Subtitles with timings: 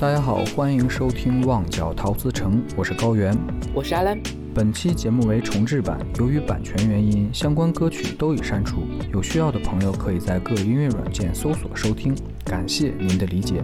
[0.00, 3.36] 大家好，欢迎收听《旺角陶瓷城》，我是高原，
[3.74, 4.16] 我是阿兰。
[4.54, 8.82] 本期节目为重制版，由于版权原因，相关歌曲都已删除。
[9.12, 12.14] 有需要的朋友可以在各音乐软件搜索收听，
[12.44, 13.54] 感谢您的理解。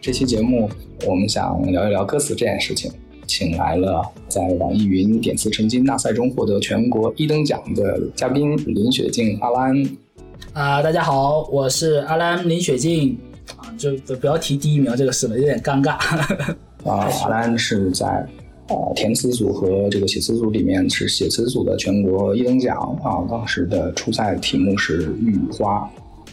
[0.00, 0.68] 这期节目
[1.06, 2.90] 我们想聊一聊歌词这件事情，
[3.28, 9.84] 请来了在网易云点词成金大赛中获得全国一等奖的嘉宾林雪静阿兰。
[10.52, 13.16] 啊，大家好，我是阿兰林雪静。
[13.88, 15.92] 啊，就不要提第一名这个事了，有点尴尬。
[16.84, 18.26] 啊，华兰是在
[18.68, 25.78] 呃填词组和这个写词组里面是写词组的全国一等奖啊，当时的初赛题目是《玉花》。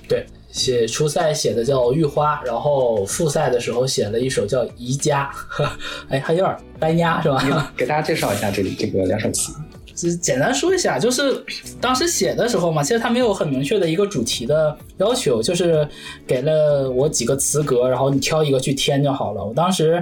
[0.07, 5.29] 对，写初赛写的叫《玉花》，然后复赛的时候写了一首叫《宜家》，
[6.07, 7.73] 哎，还有点单押是吧？
[7.75, 9.51] 给大家介绍一下这这个两首词。
[9.97, 11.43] 就简单说一下，就是
[11.81, 15.85] 当时写的时候嘛，其实他没有很明确的一个主题的要求，就是
[16.25, 19.43] 给了我几个词格，然后你挑一个去填就好了。
[19.43, 20.01] 我当时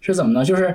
[0.00, 0.44] 是怎么呢？
[0.44, 0.74] 就是。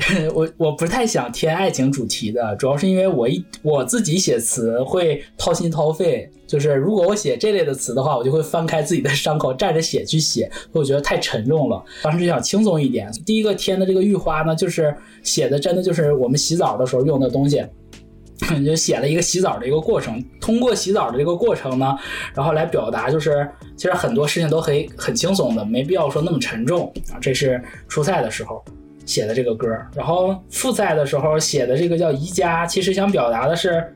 [0.32, 11.80] 我我不太想填爱情主题的，主要是因为我一我自己写词会掏心掏肺，就是如果我写这类的词的话，我就会翻开自己的伤口蘸着血去写，我觉得太沉重了。
[12.02, 13.08] 当时就想轻松一点。
[13.24, 17.64] 第一个填的这个浴花呢，就是写的真的就是我们洗澡的时候用的东西，
[18.66, 20.20] 就写了一个洗澡的一个过程。
[20.40, 21.96] 通过洗澡的这个过程呢，
[22.34, 27.16] 然后来表达就是其实很多事情都可以很轻松的，没必要说那么沉重啊。
[27.20, 28.60] 这是初赛的时候。
[29.06, 33.92] 写的这个歌，然后复赛的时候写的这个叫宜家，其实想表达的是，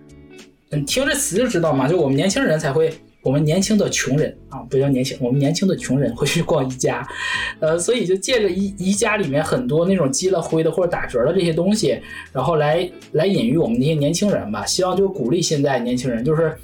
[0.84, 7.06] 听这词就知道嘛，就我们年轻人才会，我们年轻的穷人啊，不叫年轻，我们年轻的穷人会去逛宜家，
[7.60, 12.00] 呃，所以就借着宜宜家里面很多那种积了灰的或者打折的这些东西，
[12.32, 16.56] 然后来来隐喻我们那些年轻人吧，希望就是鼓励现在年轻人，就是。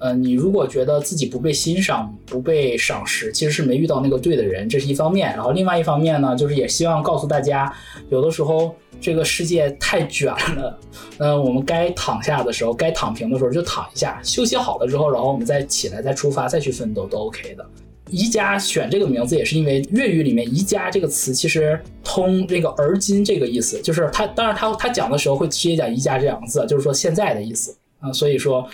[0.00, 5.28] 呃，你如果觉得自己不被欣赏、不被赏识，其实是没遇到那个对的人，这是一方面。
[5.34, 7.72] 然后另外一方面呢，就是也希望告诉大家，
[8.08, 10.78] 有的时候这个世界太卷了，
[11.18, 17.66] 嗯，我们该躺下的时候，该躺平的时候就躺一下，休息好了之后，然后我们再起来，再出发，再去奋斗都 OK 的。
[18.08, 28.64] 宜家选这个名字也是因为粤语里面“宜家”这个词其实通这个“而今”这个意思，就是他当然他他讲的时候会直接讲“宜家”这两个字，就是说现在的意思啊，所以说。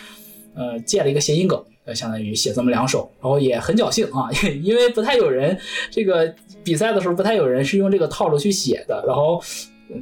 [0.55, 4.31] 呃，借了一个谐音梗，呃，相当于写这么两首，然后也很侥幸啊，
[4.63, 5.59] 因为不太有人
[5.91, 6.33] 这个
[6.63, 9.43] 比赛的时候不太有人是用这个套路去写的，然后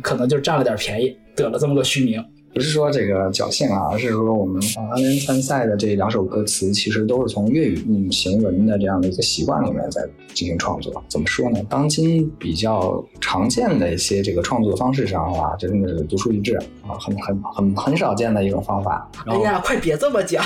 [0.02, 2.24] 可能就占了点便宜，得了这么个虚名。
[2.54, 11.02] 不是说这个侥幸啊，而是说我们阿联参赛的这两首歌词，其实都是从粤语嗯行文的这样的一个习惯里面在进行创作。
[11.08, 11.60] 怎么说呢？
[11.70, 16.54] 当今比较常见的一些这个创作方式上的话，真的是独树一帜
[16.86, 19.10] 啊，很很很很少见的一种方法。
[19.26, 20.44] 哎呀，快别这么讲，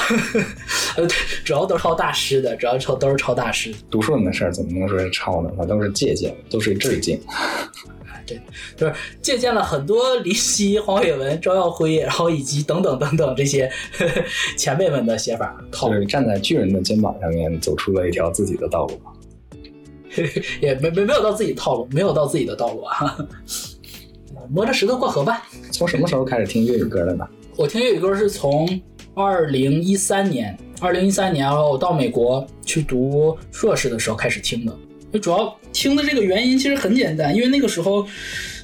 [0.96, 1.04] 呃，
[1.44, 3.74] 主要都是抄大师的，主要抄都是抄大师。
[3.90, 5.50] 读书人的事儿怎么能说是抄呢？
[5.58, 7.20] 那都是借鉴，都是致敬。
[8.26, 8.40] 对，
[8.76, 13.70] 就是借鉴了很多林夕、黄伟文、赵耀辉，然后以及等等等等这些
[14.56, 19.00] 前辈们的写法，就是站在巨人的肩膀上面走出了一条自己的道路，
[20.60, 23.16] 也没没没有到自己套路，没有到自己的道路啊，
[24.50, 25.48] 摸着石头过河吧。
[25.70, 27.26] 从什么时候开始听粤语歌的呢？
[27.56, 28.80] 我听粤语歌是从
[29.14, 34.76] 二零一三年，二零一三年，然后我到美国去读硕士的时候开始听的。
[35.12, 38.06] 就主要听的这个原因其实很简单，因为那个时候，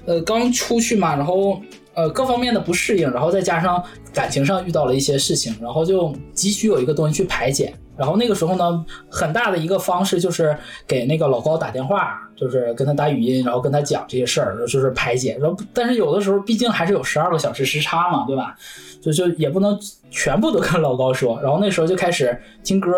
[0.06, 1.60] 呃，刚出去嘛，然后
[1.94, 3.82] 呃各方面的不适应，然后再加上
[4.12, 7.72] 感情上遇到了一些事情，然后就急需有一个东西去排解。
[7.94, 10.56] 然后那个时候呢，很大的一个方式就是
[10.88, 15.36] 给那个老高打电话，就是跟他打语音，然后跟他讲这些事儿，就是排解。
[15.38, 18.56] 然后但是有的时候毕竟还是有十二个小时时差嘛，对吧？
[19.02, 19.78] 就就也不能
[20.10, 21.38] 全部都跟老高说。
[21.42, 22.90] 然后那时候就开始听歌。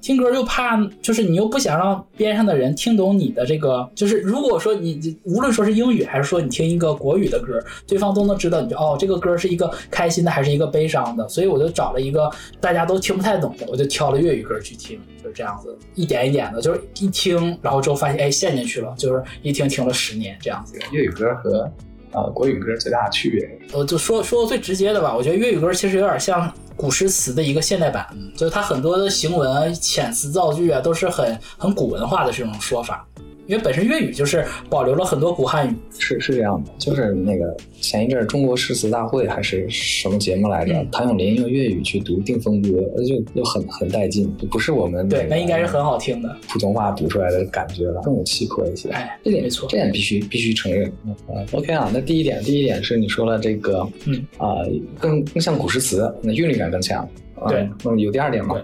[0.00, 12.30] 听歌又怕，就是你又不想让边上的人听懂你的这个，就是如果说你无论说是英语还是说你听一个国语的歌，对方都能知道你哦，这个歌是一个开心的还是一个悲伤的，所以我就找了一个
[12.60, 20.78] 大家都听不太懂的，我就挑了粤语歌去听，就是这样子，一点一点的，就是一听，然后之后发现哎陷进去了，就是一听听了十年这样子。
[20.92, 21.68] 粤语歌和
[22.12, 26.52] 呃国语歌最大的区别，我就说说最直接的吧，我觉得粤语歌其实有点像。
[26.78, 28.06] 古诗词的一个现代版，
[28.36, 33.04] 就是它很多的行文、遣词造句啊，都是很很古文化的这种说法。
[33.48, 40.86] 因为本身粤语就是保留了很多古汉语，是是这样的，就是那个前一阵中国诗词大会还是什么节目来着？
[40.92, 42.68] 谭咏麟用粤语去读《定风歌》，
[43.08, 48.90] 就就很很带劲，就不是我们对，那应该是很好听的普通话读出来的感觉了，更有气魄一些。
[48.90, 50.92] 哎，这点没错，这点必须必须承认。
[51.06, 54.56] 嗯，OK 啊，那第一点，第一点是你说了这个，嗯啊，
[55.00, 57.08] 更更像古诗词，那韵律感更强。
[57.48, 58.62] 对，嗯，有第二点吗？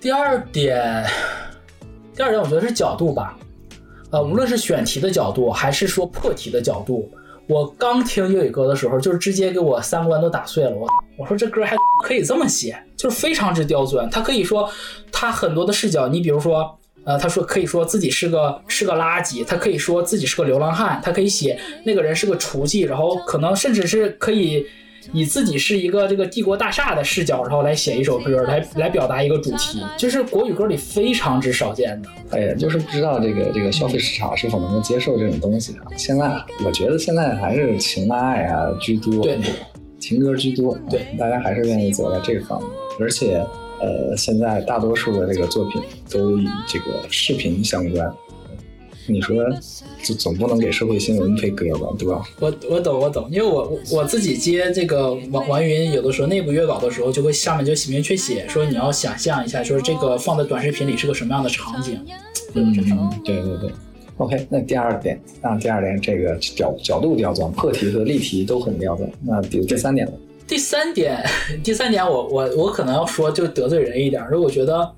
[0.00, 1.06] 第二点，
[2.16, 3.38] 第二点我觉得是角度吧。
[4.14, 7.10] 呃，无论是选题的角度，还是说破题的角度，
[7.48, 10.70] 我刚听粤语歌的时候，就是直接给我三观都打碎了。
[10.70, 10.88] 我
[11.18, 11.74] 我说这歌还
[12.04, 14.08] 可以这么写，就是非常之刁钻。
[14.08, 14.70] 他可以说
[15.10, 24.64] 他很多的视角，你比如说，呃，他说可以说自己是个是个垃圾，他可以说自己是个流浪汉，他可以写那个人是个厨妓，然后可能甚至是可以。
[25.12, 32.08] 以自己是一个这个帝国大厦的视角，然后来写一首歌，来来表达一个主题，就是国语歌里非常之少见的。
[32.30, 35.84] 哎呀，就是不知道这个这个消费市场是否能够接受这种东西啊。
[35.96, 36.30] 现在
[36.64, 39.38] 我觉得现在还是情爱啊居多，对，
[39.98, 42.70] 情歌居多，对，大家还是愿意走在这个方面。
[43.00, 43.44] 而且，
[43.80, 48.14] 呃，现在大多数的这个作品都与这个视频相关。
[49.06, 49.36] 你说，
[50.02, 52.22] 总总不能给社会新闻配歌吧，对吧？
[52.40, 62.00] 我我懂我懂，因为我我自己接这个王王云，有的时候内部约稿的时候，就会下面就明确写说你要想象一下，说这个放在短视频里是个什么样的场景。
[62.54, 62.72] 嗯，
[63.24, 63.70] 对对对。
[64.16, 69.10] OK，那第二点，那第二点这个角角度刁钻，破题和例题都很刁钻。
[69.22, 70.12] 那比如第三点呢？
[70.46, 71.20] 第三点，
[71.64, 74.92] 第三点，我我我可能要说就得罪人一点，就我觉得，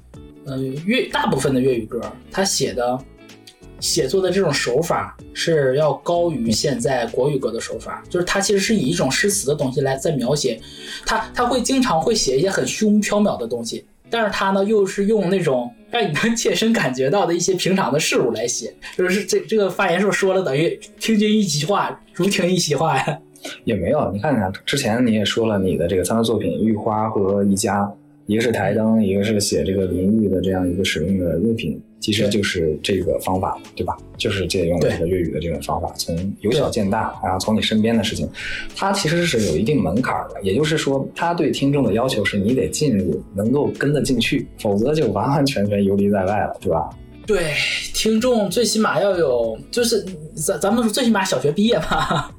[0.44, 2.00] 嗯，粤大部分的粤语歌，
[2.30, 2.98] 他写的。
[3.80, 10.60] 写作的这种手法是要高于现在国语歌的手法，就是他其实是以一种诗词的东西来在描写，
[11.04, 23.18] 他他会经常会写一些很虚无缥缈的东西，但是他呢又是用那种让你能切身感觉到的一些平常的事物来写，就是这这个发言是不是说了等于听君一席话，如听一席话呀？
[23.64, 27.82] 也没有，你看看之前你也说了你的这个三个作品《玉花》和《一家》，
[28.26, 31.80] 一个是台灯，一个是写这个淋浴的这样一个使用的用品。
[31.98, 33.96] 其实就是这个方法，对吧？
[34.16, 38.28] 就是借用这个粤语的这种方法，从由小见大，然后从你身边的事情，
[38.76, 40.40] 它其实是有一定门槛的。
[40.42, 46.88] 也就是说，他对听众的要求是你得进入，能够跟得进去，否则就完完全全游离在外了，对吧？
[47.26, 47.54] 对，
[47.92, 52.30] 听众最起码要有，就是咱咱们说最起码小学毕业吧。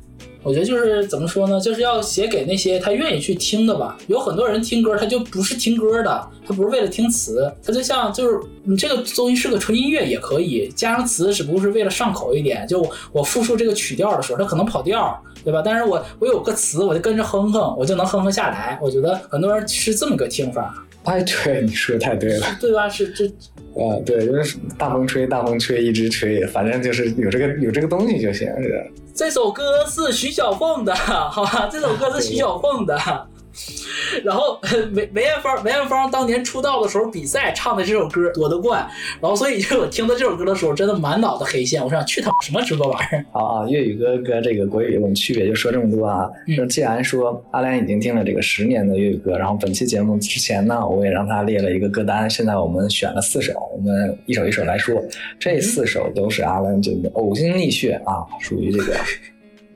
[0.47, 3.97] 我觉得就是怎么说呢，就是要写给那些他愿意去听的吧。
[4.07, 12.65] 有很多人听歌，他就不是听歌的，他不是为了听词，他就像就是你这个东西是个纯音乐也可以加上词，只不过是为了上口一点。
[12.65, 15.61] 就我复述这个曲调的时候，他可能跑调，对吧？
[15.65, 18.79] 但是我我有个词，我就跟着哼哼，我就能哼哼下来。
[18.81, 20.73] 我觉得很多人是这么个听法。
[21.03, 22.87] 哎，对，你说的太对了，对吧？
[22.87, 28.85] 是这，啊，对，就是大风吹，大风吹，一直吹，反正就是有这个有这个东西就行，是。
[29.17, 31.67] 这首歌是徐小凤的，好吧？
[31.71, 32.95] 这首歌是徐小凤的。
[34.23, 34.59] 然后
[34.91, 38.87] 梅梅艳芳，梅艳芳当年出道的时候比赛唱的这首歌夺得冠，
[39.21, 41.83] 然后所以就我听到这首歌的时候，真的满脑子黑线。
[41.83, 43.25] 我想去他什么直播玩意儿？
[43.31, 45.47] 好啊，粤语歌跟这个国语有什么区别？
[45.47, 46.29] 就说这么多啊。
[46.57, 52.29] 那既然说阿莲已经听了这个十年的粤语歌，然后本期节目之前呢，我也让他列了一个歌单。
[52.29, 55.01] 现在我们选了四首，我们一首一首来说。
[55.39, 58.93] 这四首都是阿莲这个呕心沥血啊，属于这个。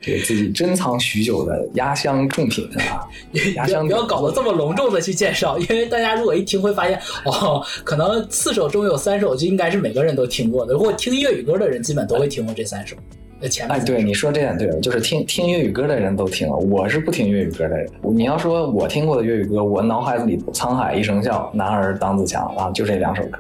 [0.02, 3.06] 这个自己珍藏许久的压箱重品啊！
[3.56, 10.74] 压箱不要搞得这么隆重的去介绍，因为大家如果一听会发现，哦，可能四首中有三首就应该是每个人都听过的。
[10.74, 12.96] 如果听粤语歌的人，基本都会听过这三首。
[13.40, 16.56] 那前哎，对，你说这点对了，就是听听粤语歌的人都听了。
[16.56, 17.88] 我是不听粤语歌的人。
[18.02, 23.40] 你要说我听过的粤语歌，我脑海里《沧海一声笑》《男儿当自强》啊，就这两首歌。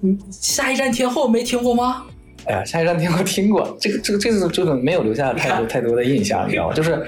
[0.00, 2.04] 你下一站天后没听过吗？
[2.46, 6.74] 哎呀，下一站听过听过，这个这个这次就是没有留下太多 太多的印象，你知道吗？
[6.74, 7.00] 就是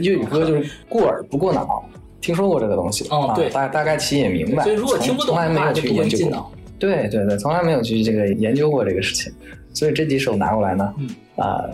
[0.00, 1.84] 粤语歌就是过耳不过脑，
[2.20, 9.32] 听说过这个东西啊，对，大大概其也明白，所以如果听不懂，从来没有去研究过，对对对，从来没有去这个研究过这个事情，
[9.72, 10.94] 所以这几首拿过来呢，
[11.36, 11.64] 啊。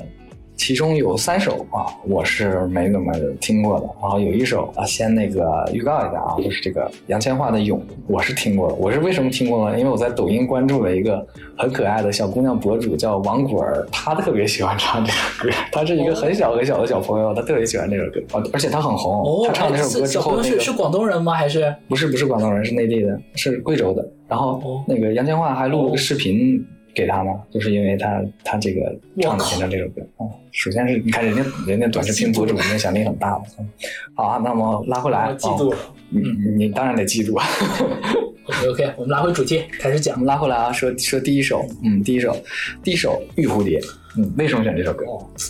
[0.57, 3.87] 其中有三首啊，我是没怎么听过的。
[4.01, 8.75] 然后有一首啊，先那个预告一下啊，就是这个杨千嬅的《勇》，我是听过的。
[8.75, 9.79] 我是为什么听过呢？
[9.79, 11.25] 因为我在抖音关注了一个
[11.59, 15.51] 很可爱的小姑娘博主，叫王果儿，她特别喜欢唱这首歌。
[15.71, 19.47] 她是一个很小很小的小朋友，她特别喜欢这首歌，而且她很红。
[19.47, 21.35] 她唱这首歌之后，是是广东人吗？
[21.35, 22.07] 还是不是？
[22.07, 24.05] 不是广东人，是内地的，是贵州的。
[24.27, 26.65] 然后那个杨千嬅还录了个视频。
[26.97, 33.45] 给他吗，就是因为他他这个唱的现在这首歌啊，首先是你看人家人家短视频博主影响力很大的，
[34.15, 35.75] 好啊，那么拉回来，记住，
[36.09, 36.23] 你
[36.57, 37.39] 你当然得记住。
[38.47, 42.37] OK OK，我们拉回主题开始讲，拉回来啊，说说第一首，嗯，第一首，
[42.83, 43.81] 第一首玉蝴蝶。
[44.19, 45.05] 嗯，为什么选这首歌？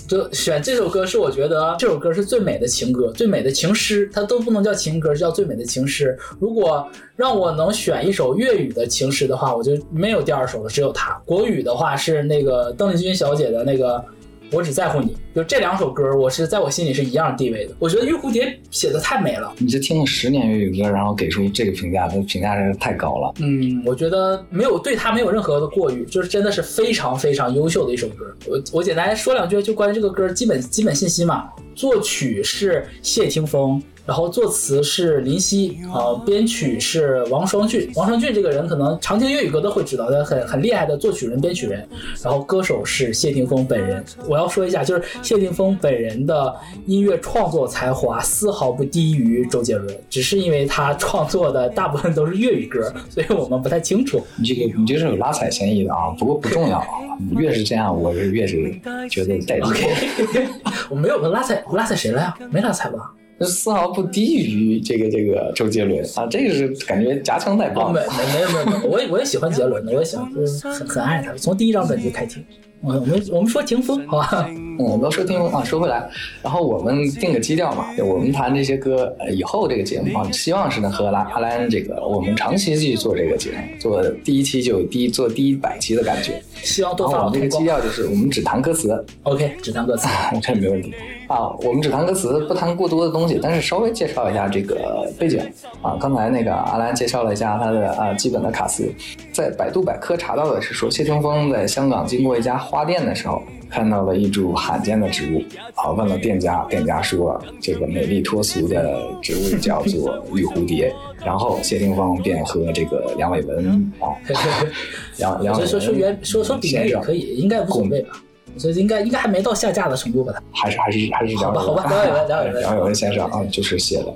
[0.09, 6.19] 就选这首歌是我觉得这首歌是最美的情歌，最美的情诗，它都不能叫情歌，叫最美的情诗。
[6.41, 11.12] 如果让我能选一首粤语的情诗的话，我就没有第二首了，只有它。
[11.25, 14.05] 国语的话是那个邓丽君小姐的那个
[14.53, 17.75] 我只在乎你，就这两首歌，我是在我心里是一样地位的。
[17.79, 19.53] 我觉得《玉蝴蝶》写的太美了。
[19.59, 23.35] 你这听了十年粤语歌，然后给出这个评价，这评价真是太高了。
[23.41, 28.25] 嗯，我觉得没有对他没有任何的过誉，就是真的是非常非常优秀的一首歌。
[28.47, 31.49] 我我简单说两句，就关于这个歌基本基本信息嘛。
[31.75, 33.83] 作曲是谢霆锋。
[34.07, 37.91] 然后作词是林夕，呃，编曲是王双俊。
[37.97, 41.87] 王双俊这个人可能常听粤语歌都会知道，他很很厉害的作曲人、编曲人。
[42.23, 44.03] 然后歌手是谢霆锋本人。
[44.29, 46.55] 我要说一下，就是谢霆锋本人的
[46.87, 54.25] 音乐创作才华丝毫不低于周杰伦，只是因为他创作的大部分都是粤语歌，所以我们不太清楚。
[54.37, 56.81] 你这个你这是有拉踩嫌疑的啊，不过不重要，
[57.37, 58.73] 越是这样，我是越是
[59.11, 60.49] 觉得带 OK，
[60.89, 62.35] 我没有拉踩，我拉踩谁了呀？
[62.53, 63.13] 没拉踩吧？
[63.45, 67.93] 丝毫不低于这个这个周杰伦啊，这个是感觉夹枪带棒。
[67.93, 70.26] 没没没有没有，我也我也喜欢杰伦的，我也喜欢，
[70.62, 72.45] 很很爱他，从第一张专辑开听。
[72.83, 74.47] 我们我们说霆锋好吧？
[74.49, 76.09] 嗯，我们要说霆锋啊，说回来，
[76.42, 86.40] 然后我们定个基调嘛，我们谈这些歌，以后这个节目啊，希望是能和阿阿兰这个我们长期继续做这个节目，做第一期就第一做第一百期的感觉。
[86.62, 90.06] 希望多发我们这个基调就是我们只谈歌词，OK，只谈歌词，
[90.42, 90.92] 这没问题
[91.28, 91.49] 啊。
[91.62, 95.40] 我们只谈歌词，不谈过多的东西，但是稍微介绍一下这个背景
[95.80, 95.97] 啊。
[95.99, 98.92] 刚才那个阿兰介绍了一下他的啊基本的卡斯，
[99.33, 103.43] 在百度百科查到的是说谢霆锋在香港经过一家花店的时候。
[103.69, 105.43] 看到了一株罕见的植物，
[105.75, 110.95] 啊，问了店家，店家说这个美丽脱俗的植物叫做玉蝴蝶，
[111.25, 114.15] 然后谢霆锋便和这个梁伟文啊，
[115.19, 118.23] 梁梁伟文说说原说说比喻也可以，应该无所谓吧？
[118.57, 120.33] 所以应该应该还没到下架的程度吧？
[120.53, 124.15] 还是还是还是梁伟文，好吧，梁伟文， 梁伟文，梁伟文先生啊，就是写的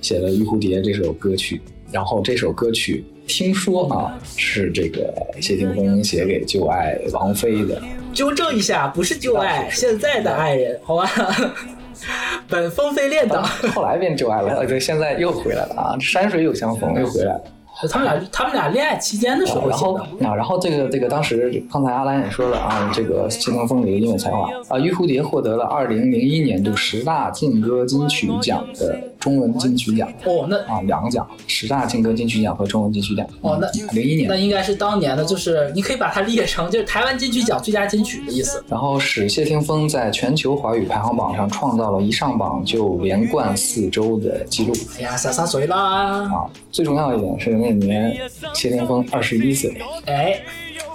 [0.00, 1.62] 写了玉蝴蝶这首歌曲，
[1.92, 7.80] 然后这首歌曲听说啊是这个谢霆锋写给旧爱王菲的。
[8.12, 11.08] 纠正一下，不是旧爱，现在的爱人，好吧？
[12.48, 13.40] 本风飞恋的，
[13.74, 15.96] 后来变旧爱了，对，现在又回来了啊！
[16.00, 17.44] 山水有相逢，又回来了。
[17.90, 38.62] 他们俩，他们俩恋爱期间的时候，然后啊，然后这个这个当时刚才阿兰也说了啊，这个谢霆锋的一个音乐才华啊，《玉蝴蝶》获得了二零零一年度十大劲歌金曲奖的中文金曲奖哦，那啊两个奖，十大劲歌金曲奖和中文金曲奖哦，那零一年那应该是当年的，就是你可以把它列成就是台湾金曲奖最佳金曲的意思。
[38.68, 44.72] 然后使谢霆锋在全球华语排行榜上创造了一上榜就连冠四周的记录。
[44.98, 46.24] 哎呀，洒洒水啦！
[46.24, 48.30] 啊，最重要一点是那年。
[48.54, 49.72] 谢霆锋二十一岁，
[50.06, 50.40] 哎，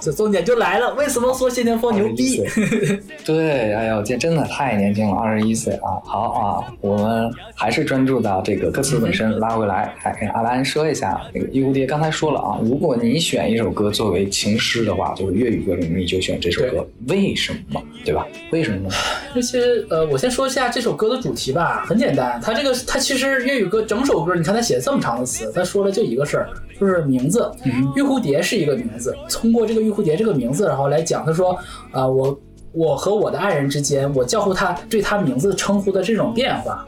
[0.04, 2.44] 这重点就来了，为什么说谢霆锋牛逼？
[3.24, 5.96] 对，哎呦，这真的太年轻了，二十一岁啊！
[6.04, 17.82] 好啊，我们还是专注到这个歌词本身，拉回来，哎，跟阿兰说一下，那个玉蝴蝶刚才说了啊，如果你选一首歌作为情诗的话，就是粤语歌里你就选这首歌，为什么？
[18.04, 18.26] 对吧？
[18.52, 18.90] 为什么呢？
[19.34, 19.58] 这些
[19.88, 26.50] 呃，我先说一下这首歌的主题吧，很简单，它这个它其实粤语歌整首歌，你看它写这么长的词，它说了就一个事儿。
[26.80, 27.48] 就是名字，
[27.94, 29.16] 玉蝴蝶是一个名字。
[29.30, 31.56] 通过这个玉蝴蝶这个名字，然后来讲，他说
[31.92, 32.40] 啊，我
[32.72, 36.84] 我和我的爱人之间，我叫呼他对他名字称呼的这种变化。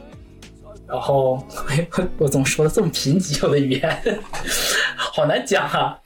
[0.87, 1.41] 然后
[2.17, 3.45] 我怎么说的这么贫瘠？
[3.45, 4.19] 我的语言
[4.95, 5.97] 好难讲啊。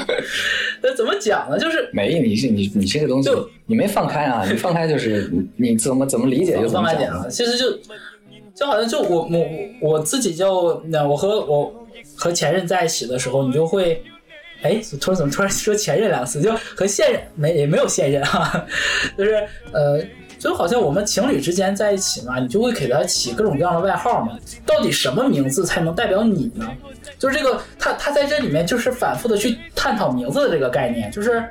[0.82, 1.58] 那怎么讲呢？
[1.58, 3.30] 就是没你是你你这个东西，
[3.66, 4.44] 你没放开啊！
[4.48, 7.28] 你放开就是你怎么怎么理解就怎么讲。
[7.28, 7.78] 其实就
[8.54, 9.46] 就好像就我我
[9.80, 11.74] 我自己就那我和我。
[12.20, 14.02] 和前任在一起的时候，你就会，
[14.62, 16.40] 哎，突然怎么突然说前任两个字？
[16.40, 18.66] 就和现任没也没有现任哈，
[19.16, 19.34] 就是
[19.72, 20.02] 呃，
[20.38, 24.38] 就好像我们情侣之间在一起嘛，你就会给他起各种各样的外号嘛。
[24.66, 26.68] 到底什么名字才能代表你呢？
[27.18, 31.42] 就是这个，他他在这里面就是反复的去探讨名字的这个概念，就是。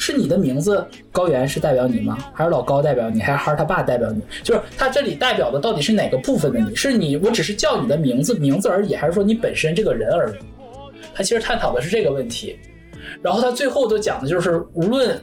[0.00, 2.16] 是你的名字高原是代表你吗？
[2.32, 3.20] 还是老高代表你？
[3.20, 4.22] 还是孩儿他爸代表你？
[4.44, 6.72] 就是他这里代表的到底是哪个部分的你？
[6.72, 10.34] 是你，我只是叫你的名字名字而已，还是说你本身这个人而已？
[11.18, 12.56] 他其实探讨的是这个问题。
[13.20, 15.20] 然后他最后都讲的就是，无论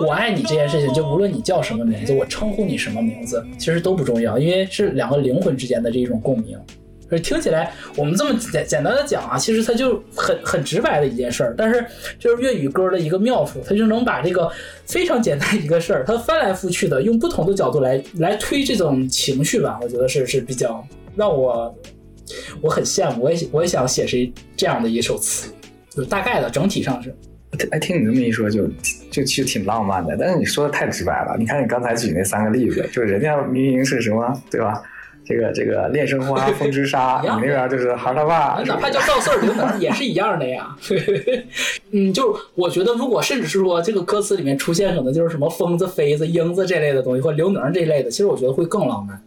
[0.00, 6.58] 我爱你这件事情，就无论你叫什么名字，我称呼你什么名字，其实都不重要，因为是两个灵魂之间的这一种共鸣。
[7.08, 11.54] 所以听起来，我们这么简简单的讲啊，其实它就很很直白的一件事儿。
[11.56, 11.86] 但是
[12.18, 14.50] 就是粤语歌的一个妙处，它就能把这个
[14.84, 19.78] 非常简单一个事儿，它翻来覆去的用不同的角度来来推这种情绪吧。
[19.80, 20.84] 我觉得是是比较
[21.14, 21.72] 让我
[22.60, 25.52] 我很羡慕，我也我也想写谁这样的一首词，
[25.90, 27.14] 就大概的整体上是。
[27.70, 28.66] 哎，听你这么一说，就
[29.10, 30.16] 就其实挺浪漫的。
[30.18, 31.36] 但是你说的太直白了。
[31.38, 34.82] 你看你刚才举那三个例子， 就是人家明明是什么，对吧？
[35.24, 40.76] 这个这个恋生花、 风之沙，你那边就是哈他爸，哪怕叫赵四儿、刘能也是一样的呀。
[41.90, 49.20] 嗯，就我觉得，如果甚至是说这个歌词里面出现可能就是什么疯子、妃子、英子这类的东西，或刘能这一类的，其实我觉得会更浪漫。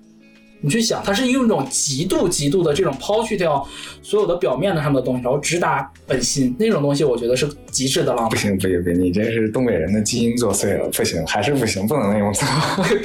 [0.62, 3.66] 你去想，他是用一种极度、极度的这种抛去掉
[4.02, 8.30] 所有的表面的上的东西，然后直达本心那种东西，我觉得是极致的浪漫。
[8.30, 12.46] 不行不行不行，你这是东北人的基因作祟了，不行，还是不行，不能那么做。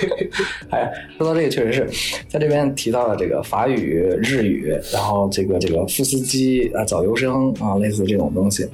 [0.70, 8.68] 哎，说到这个，确实是在这边提到了这个法语、日语，然后这个这个副司机啊、早优生啊，类似这种东西，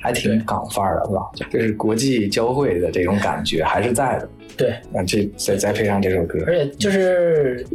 [0.00, 1.20] 还挺港范儿的，是吧？
[1.50, 4.28] 就是国际交汇的这种感觉还是在的。
[4.56, 7.66] 对，啊，这再再配上这首歌，而且就是。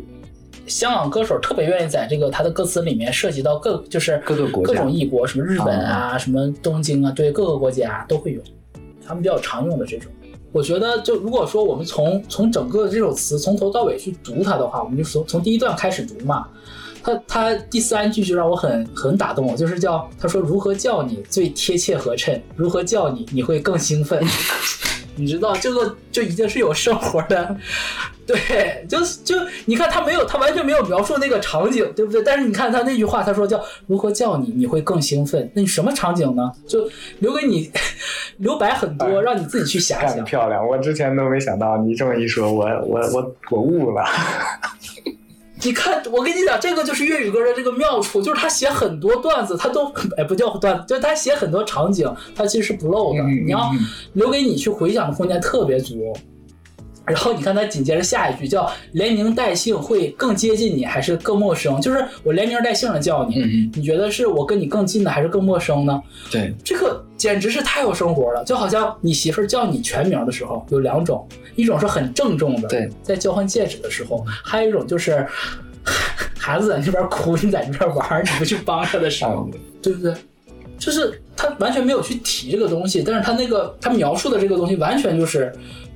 [0.71, 8.41] 香港歌手特别愿意在这个他的歌词里面涉及到各就是各个国各种异国，什么日本啊，什么东京啊，对各个国家都会有，
[9.05, 10.09] 他们比较常用的这种。
[10.53, 16.47] 我觉得，就如果说我们从从整个这首词从头到尾去读它的话，我们就从从第一段开始读嘛。
[17.03, 24.23] 他他第三句就让我很很打动我，就是叫他说如何叫你最贴切合衬，如何叫你你会更兴奋。
[25.15, 27.55] 你知道这个就已经是有生活的，
[28.25, 32.23] 对，就就你看他没有，他完全没有描述那个场景，对不对？
[32.23, 36.51] 但是你看他那句话，他说叫如何叫你你会更兴奋，那你什么场景呢？
[36.67, 36.89] 就
[37.19, 37.69] 留给你
[38.37, 40.23] 留白很多，让你自己去遐想。
[40.23, 44.03] 漂亮，我之前都没想到，你这么一说，我我我我悟了。
[45.63, 53.23] 你看，我跟你讲，这个就是粤语歌的这个妙处，就是他写很多段子，他都 哎不叫段子，就是他写很多场景，他其实是不漏的。
[53.23, 53.71] 你要
[54.13, 56.13] 留给你去回想的空间特别足。
[57.03, 61.81] 然后你看他紧接着下一句叫连名带姓会更接近你还是更陌生？
[61.81, 66.01] 就是我连名带姓的叫你，你觉得是我跟你更近的还是更陌生呢？
[66.29, 75.25] 对，这个简直是太有生活了，就好像你媳妇儿叫你全名的时候有两种，一种是很郑重的，对，在交换戒指的时候，还有一种就是
[76.37, 79.49] 孩子在那边哭，你在那边玩，你不去帮他的时候，
[79.81, 80.13] 对不对？
[80.77, 85.51] 就是他完全没有去提这个东西，但是他那个他描述的这个东西完全就是。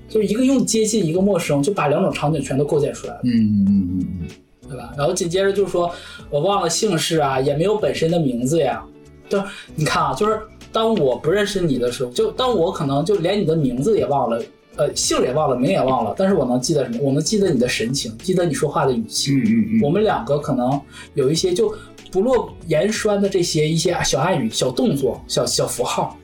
[0.08, 3.20] 就是一个用接近，一个陌生，就把两种场景全都构建出来了。
[3.24, 4.28] 嗯嗯嗯嗯，
[4.70, 4.94] 对吧？
[4.98, 5.92] 然后紧接着就是说，
[6.30, 8.84] 我忘了姓氏啊，也没有本身的名字呀。
[9.28, 9.42] 就
[9.76, 10.40] 你看啊，就是
[10.72, 14.42] 当我不认识你的时候，就当我可能就连你的名字也忘了，
[14.76, 17.00] 呃，姓也忘了，名也忘了，但是我能记得什么？
[17.02, 19.34] 我能记得你的神情，记得你说话的语气。
[19.34, 19.82] 嗯嗯嗯。
[19.82, 20.80] 我们两个可能
[21.16, 21.74] 有一些就
[22.12, 26.16] 不落言栓的这些一些小暗语、小动作、小小符号，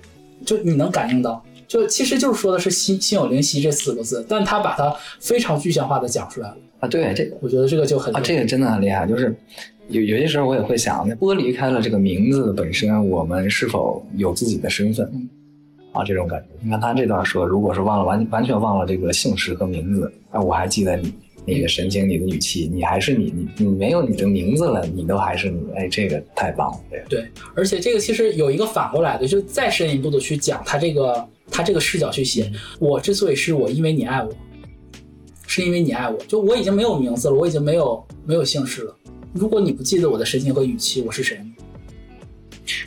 [0.45, 1.43] 就你能感应到。
[1.71, 6.87] 就其实就是说的是心心有灵犀这四个字，但他把它非常具象化的讲出来了啊。
[6.89, 9.07] 对，这个我觉得这个就很啊，这个真的很厉害。
[9.07, 9.33] 就是
[9.87, 15.09] 有有些时候我也会想，剥离开了这个名字本身，我们是否有自己的身份
[15.93, 16.03] 啊？
[16.03, 16.47] 这种感觉。
[16.61, 21.13] 你看他这段说，如果是忘了完完全忘了这个姓氏和名字，那我还记得你
[21.45, 25.61] 你的神情、你的语气，你还是你，你你没有你的名字了，你都还是你。
[25.73, 26.79] 哎，这个太棒了。
[27.07, 31.25] 对，而且这个其实有一个反过来的，就再深一步的去讲他这个。
[31.51, 34.31] 他这个视角去写，我之所以是我，因为你爱我，
[35.45, 36.17] 是因为你爱我。
[36.27, 38.95] 就我已经没有名字了，我已经没有没有姓氏了。
[39.33, 41.39] 如果你不记得我的神情和语气，我是谁？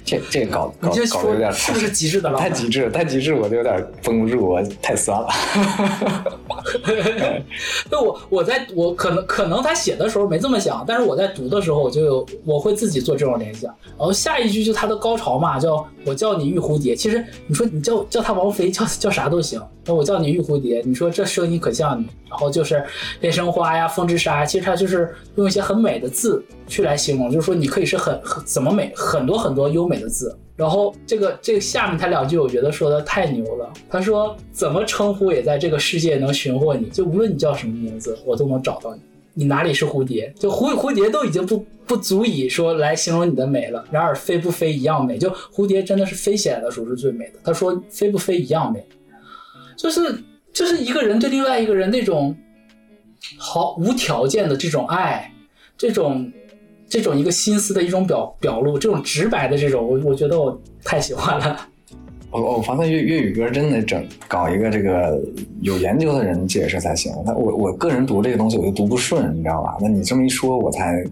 [0.05, 2.39] 这这搞搞搞的有点是不是极致的了？
[2.39, 5.29] 太极致，太极致，我就有点绷不住，我太酸了。
[7.91, 13.75] 就我我在我可能可能他写的时候没这么想，但是我在读的时候，我就有我会自己做这种联想。
[13.97, 16.97] 然后下一句就他的高潮嘛，叫我叫你玉蝴蝶。
[16.97, 19.61] 其实你说你叫叫他王菲，叫叫啥都行。
[19.87, 22.07] 那我叫你玉蝴蝶，你说这声音可像你。
[22.29, 22.85] 然后就是
[23.21, 30.37] 恋生花呀，风之沙，其实它就是用一些很美的字去来形容，就是说你可以是很很怎么美，很多很多优美的字。
[30.57, 33.73] 然后这个这个下面他两句，我觉得说的太牛了。
[33.91, 39.01] 他说怎么称呼也在这个世界能寻获你，就无论你叫什么名字，我都能找到你。
[39.33, 40.33] 你哪里是蝴蝶？
[40.39, 43.85] 就蝴蝴蝶都已经不 不足以说来形容你的美了。
[43.91, 47.33] 然而飞不飞一样美，就蝴蝶真的是飞起来的时候是最美的。
[47.43, 48.87] 他说飞不飞一样美，
[49.77, 50.01] 就是
[50.53, 52.37] 就是一个人对另外一个人那种
[53.37, 55.35] 毫无条件的这种爱，
[55.77, 56.33] 这种。
[56.89, 61.69] 这种一个心思的一种表表露，这种直白的这种，我我觉得我太喜欢了。
[62.31, 65.21] 我我发现粤粤语歌真的整搞一个这个
[65.61, 67.13] 有研究的人解释才行。
[67.25, 69.77] 那我我个人读这个东西我就读不顺，你知道吧？
[69.81, 71.05] 那你这么一说，我才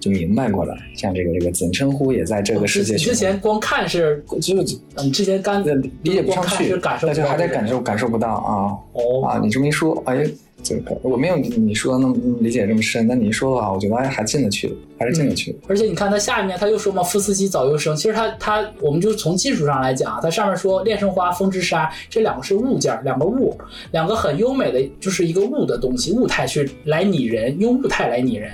[0.00, 0.76] 就明白过来。
[0.96, 2.96] 像这个这个怎称呼也在这个世界。
[2.96, 5.62] 之前光看是就是你之前刚
[6.02, 8.74] 理解不上去，那就还得感受感受不到啊。
[8.94, 10.26] 哦啊，你这么一说，哎。
[10.62, 15.58] 这个我没有你说的那么理解这么深，但你一说的话，我觉得还还进得去，还是进得去。
[15.66, 23.56] 而且你看他下面他又说嘛，夫斯基早又生，其实他他我们就从技术上来讲，他上面说恋生花、风之沙这两个是物件，两个物，
[23.92, 28.52] 两个很优美的，就是一个物的东西，物态去来拟人，用物态来拟人。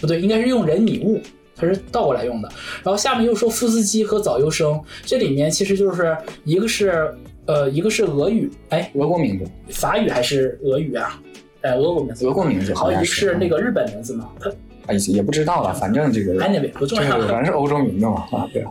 [0.00, 1.20] 不对，应该是用人拟物，
[1.56, 2.48] 它是倒过来用的。
[2.82, 7.12] 然后下面又说夫斯基和早优生，这里面其实就是一个是
[7.46, 11.20] 呃一个是俄语，哎，俄国名字，法语还是俄语啊？
[11.62, 14.48] 哎，俄国名字，俄国名字好像是那个日本名字嘛，它
[14.86, 17.26] 哎也不知道了，反正这个 anyway 不重这要个。
[17.28, 18.64] 反正是欧洲名字嘛啊，对，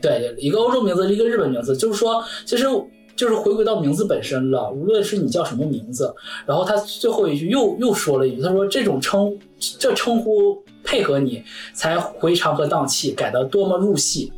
[0.00, 2.66] 对，一个欧洲名字，一个日本名字，就是说，其实
[3.16, 4.70] 就是回归到名字本身了。
[4.70, 9.36] 无论是你叫什么名字，然后他最后一句又又说了一句，他说这种称
[9.78, 14.32] 这称呼配合你，才回肠和荡气，改得多么入戏。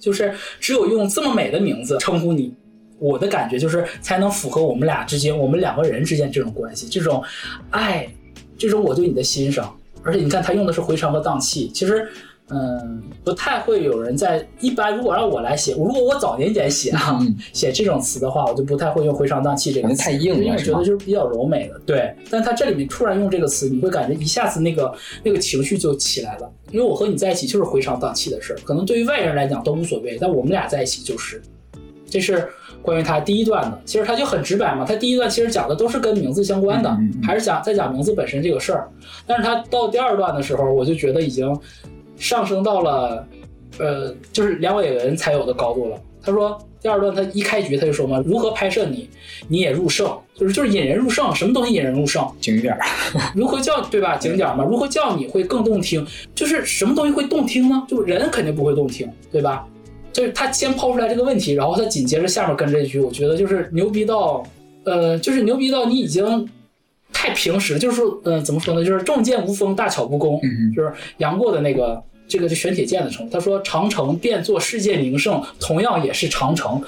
[0.00, 2.52] 就是只有用这么美的名字称呼你，
[2.98, 7.22] 我的感觉就是才能符合我们俩之间，我们两个人之间这种关系，这种
[7.70, 8.08] 爱，
[8.56, 9.74] 这种我对你的欣赏。
[10.02, 12.08] 而且你看，他用的是回肠和荡气，其实。
[12.50, 14.96] 嗯，不太会有人在一般。
[14.96, 21.78] 如果让我来写，如果我早年间写啊，嗯写这种词的话，我就不太会用回肠荡气这个词，太硬了因为我觉得就是比较柔美的。
[21.84, 26.50] 对，但他这里面突然用这个词，你会感觉一下子那个那个情绪就起来了。
[26.70, 31.40] 因为我和你在一起就是回肠荡气的事儿，可能对于外人来讲都无所谓，但我们俩在一起就是。
[32.10, 32.48] 这是
[32.80, 34.82] 关于他第一段的，其实他就很直白嘛。
[34.82, 38.88] 他第一段其实讲的都是跟名字相关的，还是讲在讲名字本身这个事儿。
[39.26, 41.54] 但是他到第二段的时候，我就觉得已经
[42.18, 43.26] 上升到了，
[43.78, 46.00] 呃，就是梁伟文才有的高度了。
[46.22, 49.08] 他说第二段他一开局他就说嘛，如何拍摄你，
[49.48, 52.28] 你也入胜，就是就是引人入胜，什么东西引人入胜？
[52.40, 52.80] 景点儿，
[53.34, 54.16] 如何叫对吧？
[54.16, 56.06] 景点嘛，如何叫你会更动听？
[56.34, 57.84] 就是什么东西会动听呢？
[57.88, 59.66] 就人肯定不会动听，对吧？
[60.12, 64.42] 就是他先抛出来这个问题，然后他紧接着下面跟这一句，我觉得就是牛逼到，
[64.84, 66.48] 呃，就是牛逼到你已经
[67.12, 68.84] 太平时，就是说，呃，怎么说呢？
[68.84, 73.28] 就是重剑无锋，大巧不工，嗯就是杨过的那个这个是玄铁剑的称。
[73.30, 76.80] 他说长城变作世界名胜，同样也是长城。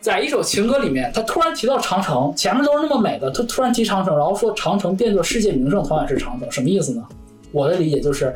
[0.00, 7.04] 在一首情歌里面，他突然提到长城，前面都是那么美的，他突然提长城，然后说长城变作世界名胜，同样是长城，什么意思呢？
[7.50, 8.32] 我的理解就是，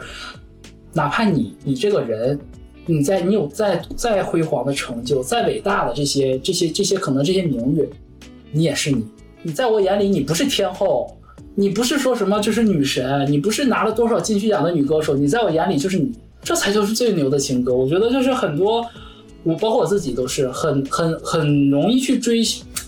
[0.92, 2.38] 哪怕你你这个人，
[2.87, 7.88] 你在你有再再辉煌的成就，再伟大的这些这些这些可能这些名誉，
[8.50, 9.06] 你也是你，
[9.42, 11.16] 你在我眼里你不是天后，
[11.55, 17.75] 你不是说什么就是女神，你不是拿了多少金曲奖的女歌手，你在我眼里就是你，这才就是最牛的情歌。
[17.75, 18.87] 我觉得就是很多，
[19.43, 22.43] 我包括我自己都是很 很很容易去追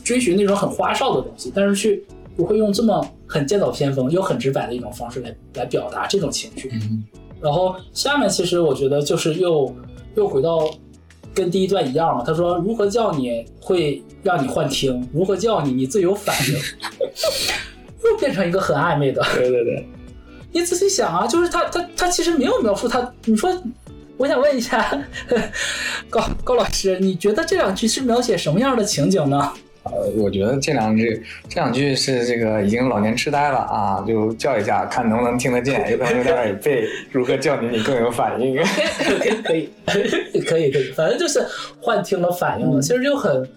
[0.04, 2.04] 追寻那种很花哨的东西，但是去
[2.36, 6.70] 不会用这么很剑走偏锋又很直白的一种方式来来表达这种情绪。
[6.72, 7.04] 嗯
[7.42, 9.74] 然后下面其实我觉得就是又
[10.14, 10.70] 又回到
[11.34, 16.56] 跟第一段一样嘛，他说如何叫你会让你幻听，如何叫你你最有反应，
[18.04, 19.22] 又变成一个很暧昧的。
[19.34, 19.88] 对对对，
[20.52, 23.50] 你仔细想啊，就是他他他其实没有描述他，你说。
[24.18, 24.88] 我想问一下，
[26.08, 29.52] 高高老师，你觉得这两句是描写什么样的情景呢？
[29.84, 36.86] 呃，我觉得这两句这两句是这个已经老年痴呆了啊，就叫一下，看能不能听得见， 有可能有点耳背。
[37.10, 38.54] 如何叫你你更有反应？
[39.42, 41.44] 可以，可以，可以，反正就是
[41.80, 43.48] 幻听了，反应了，其实就很，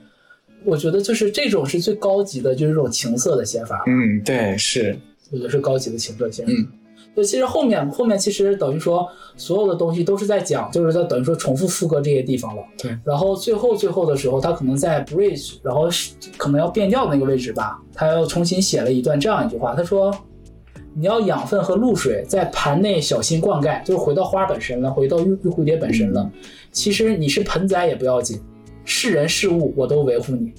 [0.66, 4.98] 我觉得就是这种是最高级的，就是这种情色的写法，嗯，对，是，
[5.32, 6.52] 我觉得是高级的情色写法。
[6.52, 6.68] 嗯，
[7.16, 12.62] 就其实后面后面其实等于说所有的东西都是在讲，就是在等于说重复副歌这些地方了。
[12.78, 20.14] 对，然后最后最后的时候，他可能在 bridge，然后是可能要变调那个位置吧，他又重新写了一段这样一句话，他说。
[20.98, 26.32] 你要养分和露水在盘内小心灌溉，就是回到花本身了，回到玉玉蝴蝶本身了。
[26.72, 28.40] 其实你是盆栽也不要紧，
[28.86, 30.54] 是人是物我都维护你，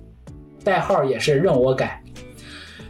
[0.63, 2.03] 代号也是任我改。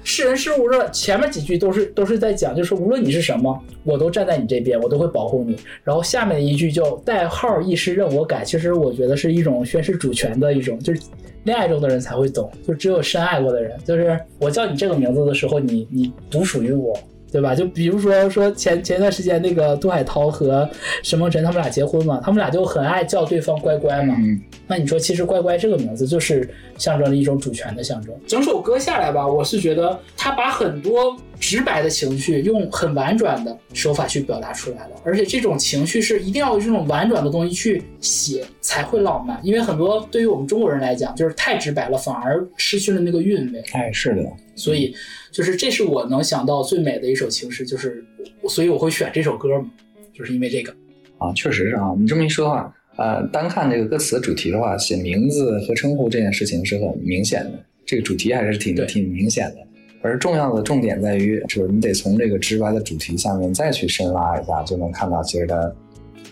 [0.03, 5.57] 是人是物这前面几句都是都是在讲，就是无论你是什么，我都站在你这边，我都会保护你。
[5.83, 11.01] 然后下面一句叫代号亦是任我改，其实我觉得是一种宣示主权的一种，就是
[11.43, 16.97] 恋爱中的人才会懂，就只有深爱过的人，就是我叫你这个名字的时候，你你独属于我。
[17.31, 17.55] 对吧？
[17.55, 20.69] 就比如说说前前段时间那个杜海涛和
[21.03, 24.15] 沈梦辰他们俩结婚嘛，他们俩就很爱叫对方乖乖嘛。
[24.19, 28.15] 嗯，那你说，其实乖乖这个名字就是象征了一种主权的象征。
[28.27, 43.63] 整首歌下来吧，我是觉得他把很多直白的情绪用很婉转的手法去表达出来了，而且这种情绪是一定要用这种婉转的东西去写才会浪漫，因为很多对于我们中国人来讲，就是太直白了，反而失去了那个韵味。
[43.73, 44.23] 哎，是的，
[44.55, 44.95] 所以，
[45.37, 48.03] 就是这是我能想到最美的一首情诗，就是
[48.49, 49.71] 所以我会选这首歌嘛，
[50.11, 50.75] 就是因为这个。
[51.19, 51.95] 啊，确实是啊。
[51.99, 59.57] 你这么一说的话，呃，单看这个歌词的主题的话，写名字和称呼这件事情是很明显的，这个主题还是挺挺明显的。
[60.01, 65.55] 而重要的重点在于，就是你得从这个直白的主题下面再去深挖一下，就能看到其实它，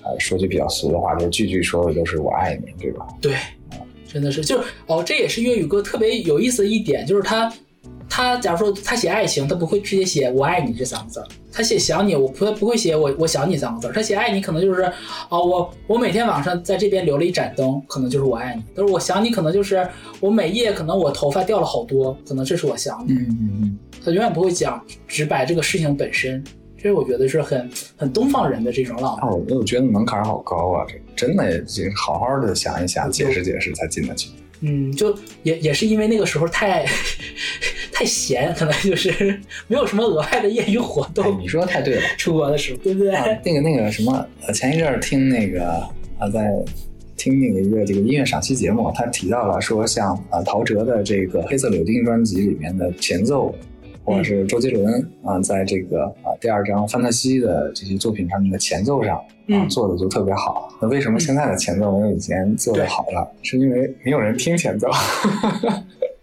[0.03, 3.07] 呃，说句比较俗的话，就是句句说的都是我爱你，对吧？
[3.21, 3.35] 对，
[4.11, 7.53] 真的是，就是哦，这也是粤语歌特别有意思的一点，就是它，
[8.17, 14.93] 他假如说他写爱情，他不会直接写我爱你这三个字儿，他写想你，我不不会写我我想你三个字儿，他写爱你可能就是啊、
[15.31, 19.85] 我我每天晚上在这边留了一盏灯，可能就是我爱你，但是我想你可能就是
[20.21, 26.45] 我每夜可能我头发掉了好多，可能这是我想你，嗯嗯嗯，他永远不会讲直白这个事情本身，
[26.81, 29.29] 这我觉得是很很东方人的这种浪漫。
[29.29, 34.31] 啊，我我觉得门槛好高啊，这真的这好好的想一想，解释解释才进得去。
[34.61, 36.87] 嗯，就也也是因为那个时候太
[37.95, 41.41] 太闲，可能就是 没有什么额外的业余活哎，动。
[41.41, 42.03] 你说的太对了。
[42.19, 43.15] 出国的时候，对不对？
[43.15, 45.65] 啊，那个那个什么，呃，前一阵儿听那个
[46.19, 46.53] 啊，在
[47.17, 53.55] 听那个一个这个音乐赏析节目，他提到了说像，啊陶喆的这个《黑色柳丁》专辑里面的前奏，
[54.05, 60.69] 或者是周杰伦啊，在这个啊第二张《范特西》的这些作品上面的前奏上啊嗯做的就特别好。
[60.83, 63.27] 那为什么现在的前奏没有以前做的好了？
[63.43, 64.91] 是因为没有人听前奏，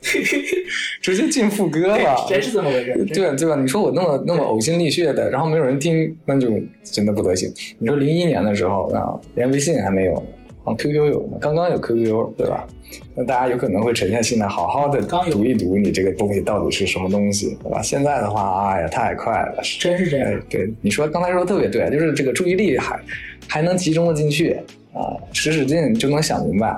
[1.02, 2.26] 直接进副歌了。
[2.28, 2.94] 真是这么回事。
[3.14, 3.56] 对吧对吧？
[3.56, 6.50] 你说我那么那么呕心沥血的，然后没有人听，那就
[6.84, 7.52] 真的不得行。
[7.78, 10.16] 你说零一年的时候啊，连微信还没有，
[10.64, 12.68] 啊 QQ 有呢，刚刚有 QQ，对吧？
[13.16, 17.82] 那大家有可能会沉下心来，好好的刚读一读你这个东西到底是什么东西，对吧？
[17.82, 23.00] 现在的话，哎呀，太快了，哎真是这样。，对，你说刚才说的特别对，就是这个注意力还
[23.48, 24.58] 还能集中的进去
[24.94, 26.76] 啊，使使劲就能想明白。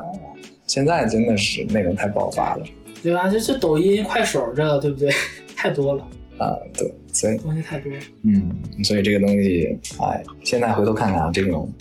[0.67, 2.63] 现在真的是内容太爆发了
[3.03, 3.27] 对吧？
[3.29, 5.11] 就是抖音、快手这个，对不对？
[5.55, 7.99] 太多了，啊，对，所以东西太多了。
[8.23, 8.51] 嗯，
[8.83, 11.71] 所以这个东西，哎，现在回头看看啊，这种，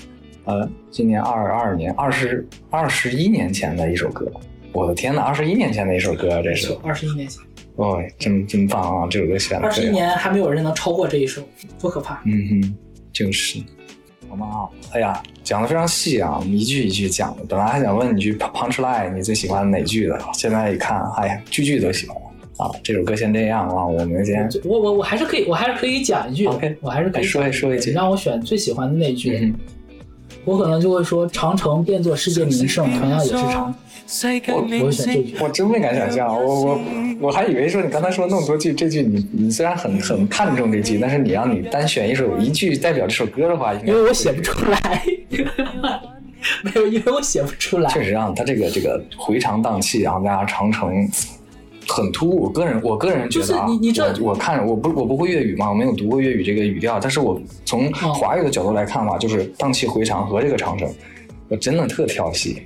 [0.44, 4.30] 呃，今年二二年，二十二十一年前的一首歌，
[4.72, 7.42] 我的天呐，二十一年前的一首歌，这是二十一年前，
[7.76, 11.42] 哦，真真棒啊，这首歌选的二十一年还没有人能超过这一首，
[11.80, 12.20] 多可怕！
[12.24, 12.76] 嗯哼，
[13.12, 13.58] 就是，
[14.32, 14.66] 好吗？
[14.92, 17.44] 哎呀，讲的非常细啊，我们一句一句讲的。
[17.46, 20.18] 本来还想问你句 punch line，你最喜欢哪句的？
[20.32, 22.16] 现在一看，哎呀，句句都喜欢
[22.56, 22.70] 啊。
[22.82, 29.54] 这首歌先这样啊，我们先，我我我还是可以，我还是可以讲一句 OK 我还是可以哎说一说一句你让我选最喜欢的那句，嗯
[30.46, 33.72] 我可能就会说长城变作世界名胜，同样也是长。
[34.48, 35.36] 我我会选这句。
[35.40, 36.80] 我真没敢想象，我我
[37.20, 45.02] 我还以为说你刚才说那么多句，这句你你虽然很很看重这句，但是你让你单选一首一句代表这首歌的话，因为我写不出来，
[46.62, 47.90] 没有，因为我写不出来。
[47.90, 51.08] 确实啊，他这个这个回肠荡气，然后加上长城。
[51.88, 60.88] 很突兀，我个人我个人觉得啊，就是你你这我我看我不我不会粤语嘛，我没有读过粤语这个语调，但是我从哦华语的角度来看的话，就是荡气回肠和这个长城，
[61.48, 62.62] 我真的特挑戏。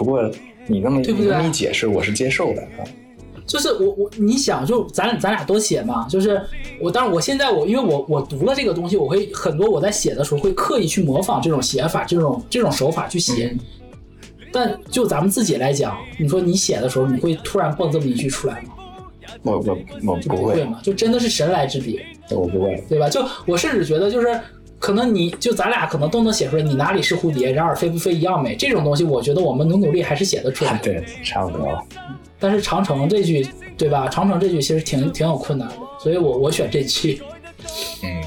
[0.00, 0.22] 不过
[0.66, 2.80] 你那么对不对你那么一解释，我是接受的啊。
[3.46, 6.40] 就是我我你想就咱咱俩都写嘛，就是
[6.80, 13.48] 我，但是我现在我因为我我读了这个东西，我会很多我在写的时候会刻意去模仿这种写法，这种这种手法去写。
[13.52, 13.58] 嗯
[14.52, 18.70] 但就咱们自己来讲，你说你写的时候，你会突然蹦这么一句出来吗？
[19.42, 22.82] 我我我不会，不会嘛，就真的是神来之笔，我不会。
[22.88, 23.08] 对吧？
[23.10, 24.40] 就我甚至觉得就是。
[24.80, 28.56] 可能你就咱俩可能都能写出来，你哪里是蝴蝶，然而飞不飞一样美。
[28.56, 30.76] 这种东西，我觉得我们努努力还是写得出来。
[30.82, 31.84] 对，差不多了。
[32.38, 34.08] 但是长城这句，对吧？
[34.08, 37.20] 长城这句其实挺挺有困难的，所以我我选这句。
[38.02, 38.24] 嗯，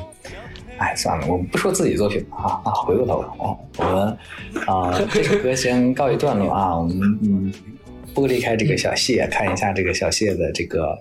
[0.77, 4.17] 哎，算了，我们不说自己作品了啊啊，回过头来啊，我们
[4.67, 7.51] 啊、 这首歌先告一段落啊，我们嗯
[8.13, 10.95] 剥离开这个小谢，看一下这个小谢的这个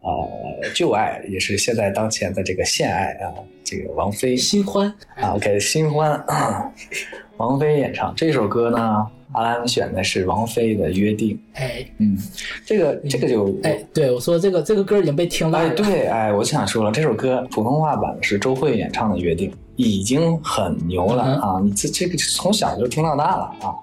[0.00, 0.28] 呃
[0.74, 3.32] 旧爱，也是现在当前的这个现爱啊，
[3.64, 6.70] 这个王菲新欢，啊，OK，新欢，啊
[7.38, 12.16] 王菲演唱这首歌呢，阿兰选的是王菲的《约定》，哎嗯，
[12.64, 15.74] 这个这个就哎，对我说这个这个歌已经被听烂哎，了。
[15.74, 21.60] 对，哎，我就想说了，这首歌普通话版是周慧演唱的《约定》，已经很牛了、嗯啊！
[21.62, 23.74] 你这这个从小就听到大了啊！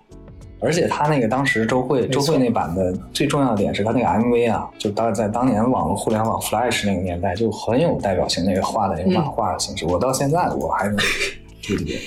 [0.65, 10.97] 而且他那个当时周慧周慧那版的最重要的点是他那个 MV 啊，就当在当年网络互联网 Flash 那个年代就很有代表性，那个画的那个漫画的形式，我到现在我还能
[11.67, 11.99] 对对对，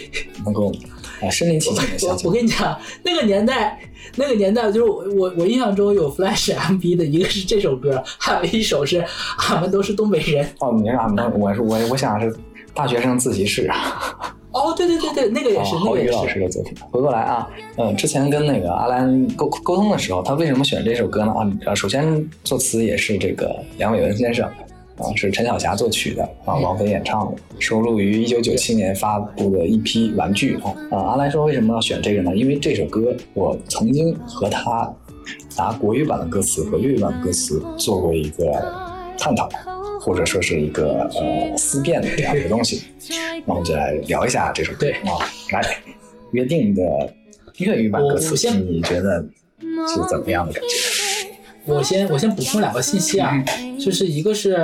[0.45, 0.73] 能够
[1.21, 2.31] 啊身临其境的想我我。
[2.33, 3.79] 跟你讲，那个年代，
[4.17, 9.05] 那个年代就是我我我印象中有 Flash MV 的一个是这首歌，还有一首是
[9.51, 10.49] 俺们都是东北人。
[10.61, 12.35] 哦，你是俺们我是我我想是
[12.73, 14.35] 大学生自习室啊。
[14.53, 16.41] 哦，对对对对，那个也是，哦，那个也郝宇老师是。
[16.41, 16.75] 的作品。
[16.91, 21.33] 回过来啊，嗯，之前跟那个阿兰沟沟通的时候，他为什么选这首歌呢？
[21.33, 24.49] 啊，呃首先作词也是这个杨伟文先生，
[24.97, 30.75] 啊，是陈小霞作曲的，啊，王菲演唱的，收录于一九九七年发布的一批玩具啊。
[30.91, 32.35] 啊，阿兰说为什么要选这个呢？
[32.35, 34.91] 因为这首歌我曾经和他
[35.57, 38.45] 拿国语版的歌词和粤语版的歌词做过一个
[39.19, 39.47] 探讨。
[40.01, 42.83] 或者说是一个呃思辨的这样一个东西，
[43.45, 45.19] 那我们就来聊一下这首歌对啊。
[45.53, 45.63] 来，
[46.33, 46.83] 约定的
[47.59, 49.25] 粤语版歌词，你觉得
[49.61, 50.69] 是怎么样的感觉？
[51.67, 53.45] 我先我先补充两个信息啊，
[53.79, 54.57] 就是一个是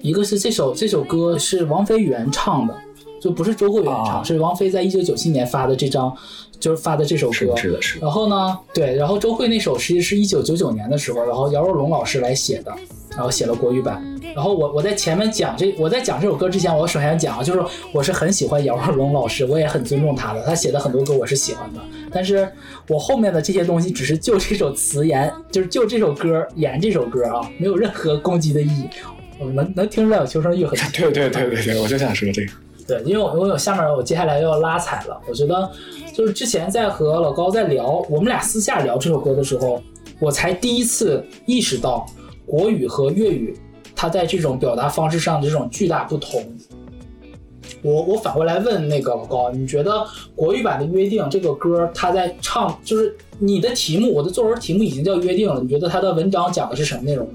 [0.00, 2.76] 一个是这首这首歌是王菲原唱的，
[3.20, 6.16] 就不是周慧原唱，啊是王菲在一九九七年发的这张，
[6.60, 7.56] 就是发的这首歌是的，。
[7.56, 8.06] 是的，是的。
[8.06, 12.72] 然后呢，对，然后周慧那首实际是一九九九年的时候，然后姚若龙老师来写的，
[13.16, 14.02] 然后写了国语版。
[14.34, 21.80] 然后我我在前面讲这我在讲这首歌之前，我首先讲啊，就是我是很喜欢姚若龙老师，我也很尊重他的，他写的很多歌我是喜欢的。
[22.10, 22.50] 但是
[22.88, 28.88] 我后面的这些东西只是就这首词言，就是就这首歌演这首歌啊，没有任何攻击的意义。
[29.38, 30.90] 我能能听出来有求生欲很强。
[30.92, 32.52] 对对对对对，我就想说这个。
[32.86, 35.70] 对，因为我因为我下面我接下来要拉踩了，我觉得
[36.14, 39.82] 就是之前在和老高在聊，我们俩私下聊这首歌的时候，
[40.18, 42.06] 我才第一次意识到
[42.46, 43.56] 国语和粤语
[43.94, 46.44] 它在这种表达方式上的这种巨大不同。
[47.82, 57.34] 我我反过来问那个老高，你觉得国语版的《约定》这个歌，它在唱，就是你的题目，我的作文题目已经叫《约定》了，你觉得它的文章讲的是什么内容呢？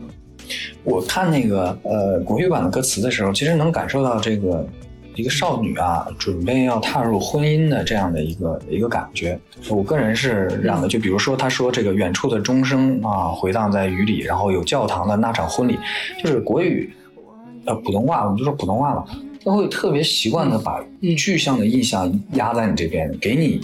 [0.85, 4.65] 我看那个呃国语版的歌词的时候，其实能感受到这个
[5.17, 9.37] 一个少女啊，准备要踏入婚姻的这样的一个一个感觉。
[9.67, 15.75] 我个人是这样的，就比如说他说这个远处的钟声啊回荡在雨里，然后有教堂的那场婚礼，
[16.23, 16.93] 就是国语
[17.65, 19.05] 呃普通话，我们就说普通话吧，
[19.43, 20.79] 他会特别习惯的把
[21.17, 23.59] 具象的意象压在你这边，给你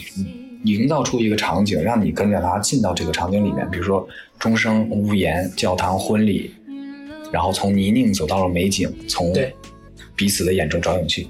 [0.63, 3.69] 营造出一个场景，让你跟着他进到这个场景里面。
[3.69, 4.07] 比如说
[4.39, 6.51] 钟声、屋檐、教堂、婚礼，
[7.31, 9.31] 然后从泥泞走到了美景，从
[10.15, 11.28] 彼此的眼中找勇气。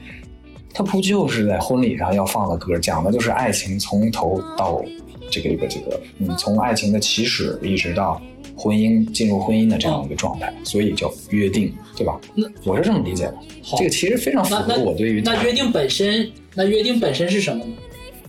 [0.73, 4.83] 它不就是在婚礼上要放的歌，讲的就是爱情从头到
[5.29, 8.19] 这个这个这个，嗯，从爱情的起始一直到
[8.57, 12.47] 婚姻进入婚姻的这样一个状态，所以叫约定，对吧那？
[12.65, 13.35] 我是这么理解的。
[13.61, 17.71] 好这个其实非常符合我对于那约定本身，那约定本身是什么呢？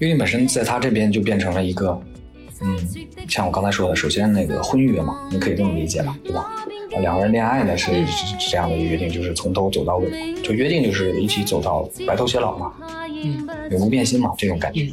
[0.00, 1.98] 约定本身在他这边就变成了一个，
[2.64, 2.78] 嗯，
[3.28, 6.50] 像我刚才说的，首先那个婚约嘛，你可以这么理解吧，对吧？
[6.92, 7.90] 呃两个人恋爱呢是
[8.50, 12.72] 这样的一个约定，就是从头走到尾，就约定就是一起走到白头偕老嘛，
[13.08, 13.48] 嗯。
[13.70, 14.86] 永不变心嘛，这种感觉。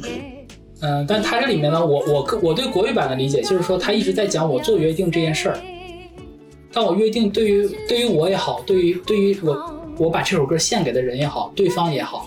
[0.80, 5.58] 嗯，但他这里面呢，我我个我对国语版的理解就是说，他一直在讲我做约定这件事儿。
[6.72, 12.26] 但我约定对于对于我也好，对于对于我我把这首歌献给的人也好，对方也好，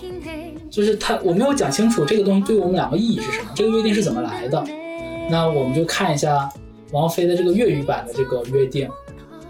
[0.70, 4.64] 就是他我没有讲清楚这个东西对我们两个意义是什么，这个约定是怎么来的。
[5.28, 6.48] 那我们就看一下
[6.92, 8.88] 王菲的这个粤语版的这个约定。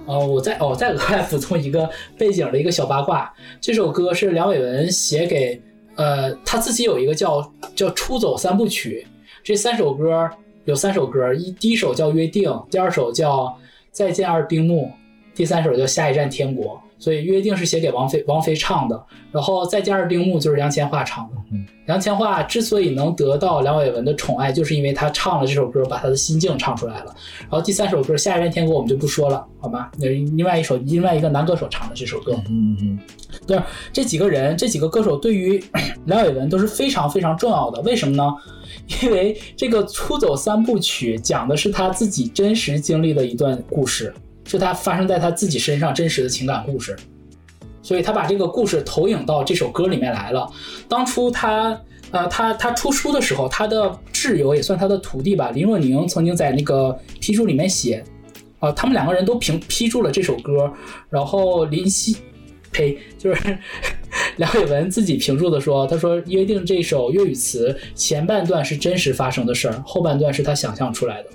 [0.07, 5.61] 呃，我再哦再额外补充一个背景的一个小八卦，这首歌是梁伟文写给
[5.97, 9.05] 呃他自己有一个叫叫《出走三部曲》，
[9.43, 10.31] 这三首歌
[10.65, 13.45] 有三首歌，一第一首叫《约定》，第二首叫
[13.91, 14.91] 《再见二丁目》，
[15.37, 16.75] 第三首叫《下一站天国》。
[16.99, 21.37] 所以《约定》是写给王菲王菲唱的，然后《再加上丁目》就是杨千嬅唱的。
[21.53, 27.15] 嗯杨千嬅之所以能得到梁伟文的宠爱，就是因为她唱了这首歌，把她的心境唱出来了。
[27.43, 29.93] 然后第三首歌《下一站天国》我们就不说了，好吧？
[29.97, 32.33] 那另外一首另外一个男歌手唱的这首歌。
[32.49, 32.99] 嗯嗯
[33.47, 35.63] 就是这几个人，这几个歌手对于
[36.07, 37.81] 梁伟文都是非常非常重要的。
[37.83, 38.35] 为什么呢？
[39.03, 44.13] 因为这个《出走三部曲》讲的是他自己真实经历的一段故事，
[44.47, 46.97] 是他发生在他自己身上真实的情感故事，
[47.83, 50.51] 所以他把这个故事投影到这首歌里面来了。
[50.89, 51.79] 当初他
[52.11, 58.05] 呃他他出书的时候，他的挚友也算他的徒弟吧，林若宁曾经在那个批注里面写，
[58.61, 60.73] 啊、他们两个人都评批注了这首歌，
[61.11, 62.17] 然后林夕。
[62.73, 63.59] 呸，就是
[64.37, 71.31] 梁伟文自己评注的说，他说约定这首粤语词前半段是真实发生的事儿，后半段是他想象出来的。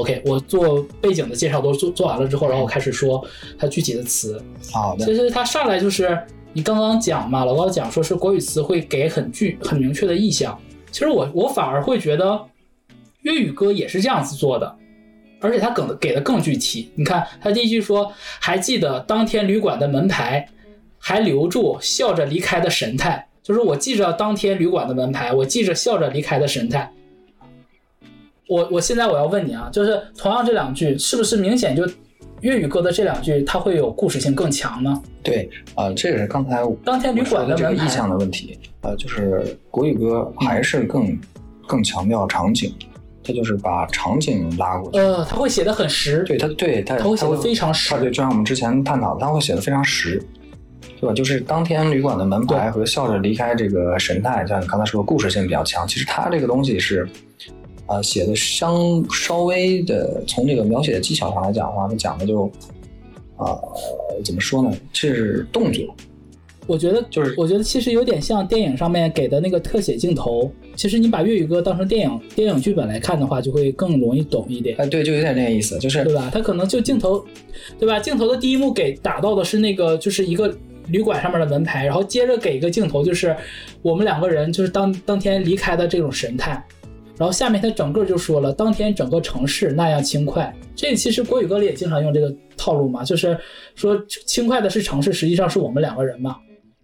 [0.00, 3.24] OK，我做背景的介绍都做做完了之后，然后我开始说
[3.58, 4.42] 它具体的词。
[4.72, 6.18] 好的其，实它上来就是
[6.52, 10.58] 你刚刚讲嘛，老高讲说是国语词会给很具很明确的意象。
[10.90, 12.40] 其实我我反而会觉得
[13.22, 14.76] 粤语歌也是这样子做的，
[15.40, 16.90] 而且它给的给的更具体。
[16.94, 20.48] 你看他第一句说，还记得当天旅馆的门牌，
[20.98, 23.26] 还留住笑着离开的神态。
[23.42, 26.90] 就是我记着当天旅馆的门牌，我记着笑着离开的神态。
[28.48, 31.86] 我我现在我要问你啊，就是同样这两句，是不是明显就
[32.40, 35.02] 粤语歌的这两句，它会有故事性更强呢？
[35.22, 41.18] 对啊、这个是刚才当天旅馆的这个意向的问题，呃，就是国语歌还是更、
[41.66, 42.74] 更强调场景，
[43.22, 44.98] 它就是把场景拉过去。
[44.98, 47.98] 呃，它会写的很实，对它，对它，它会写的非常实它。
[47.98, 50.22] 对，就像我们之前探讨的，它会写的非常实，
[50.98, 51.12] 对吧？
[51.12, 55.86] 就是当天旅馆的门牌和笑着离开这个神态，像你刚才说的故事性比较强。
[55.86, 57.06] 其实它这个东西是，
[57.88, 62.50] 呃，写的相稍微的从这个描写的技巧上来讲的话，它讲的就，
[63.38, 63.58] 呃，
[64.22, 64.70] 怎么说呢？
[64.92, 65.84] 是动作，
[66.66, 74.76] 我觉得就是我觉得其实有点像电影上面给的那个特写镜头，其实你把粤语歌当成电影电影剧本来看的话，就会更容易懂一点。
[74.78, 76.28] 哎，对，就有点那个意思，就是对吧？
[76.30, 77.24] 他可能就镜头，
[77.78, 77.98] 对吧？
[77.98, 80.54] 镜头的第一幕给打到的是那个，就是一个
[80.88, 83.34] 旅馆上面的门牌，然后接着给一个镜头，就是
[83.80, 86.62] 我们两个人就是当当天离开的这种神态，
[87.18, 90.54] 然后下面他整个就说了，当天整个城市那样轻快。
[90.76, 93.36] 这其实国语歌里也经常用这个套路嘛，就是
[93.74, 96.36] 说轻快的是城市，实际上是我们两个人嘛。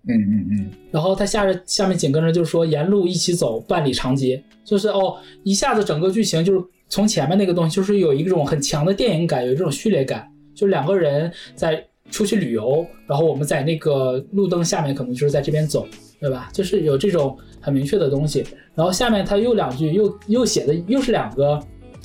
[0.07, 15.87] 嗯嗯嗯，然后他下着下面紧跟着就是说沿路一起走万里长街，就是哦一下子整个剧情就是从前面那个东西就是有一种很强的电影感，有一种序列感，就两个人在出去旅游，然后我们在那个路灯下面可能就是在这边走，
[16.21, 16.51] 对吧？
[16.53, 17.35] 就是有这种
[17.65, 18.45] 很明确的东西。
[18.75, 21.59] 然后下面他又两句又又写的又是两个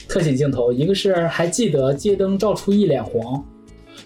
[0.07, 3.43] 特写镜头，一个是还记得街灯照出一脸黄。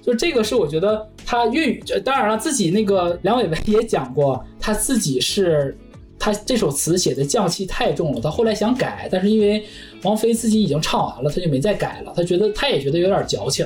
[0.01, 5.77] 就这个是我觉得他粤语，当然了，自己那个梁伟文也讲过，他自己是
[6.19, 9.63] 他这首词写的匠气太重了，他后来想改，但是因为
[10.01, 12.11] 王菲自己已经唱完了，他就没再改了。
[12.15, 13.65] 他觉得他也觉得有点矫情，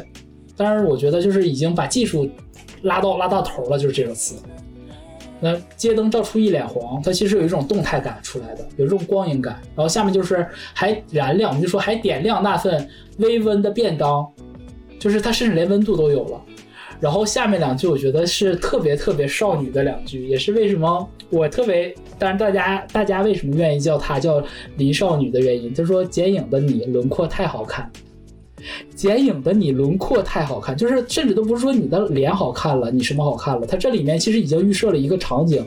[0.55, 2.29] 但是我觉得就是已经把技术
[2.83, 4.35] 拉到拉到头了，就是这首词。
[5.39, 9.61] 那街灯照出一脸黄，它其实有一种动态感出来的，有一种光影感。
[9.75, 14.27] 然后下面就是还燃亮，我们就说还点亮那份微温的便当。
[14.99, 16.41] 就是它甚至连温度都有了，
[16.99, 24.43] 然后下面两句我觉得是特别特别少女的两句，也是为什么我特别，当然大家大家为什么愿意叫她叫
[24.75, 25.71] 林少女的原因。
[25.71, 27.87] 他说剪影的你轮廓太好看，
[28.95, 35.65] 剪影的你轮廓太好看，就是甚至都不是说你的脸好看了，你什么好看了，它这里面其实已经预设了一个场景，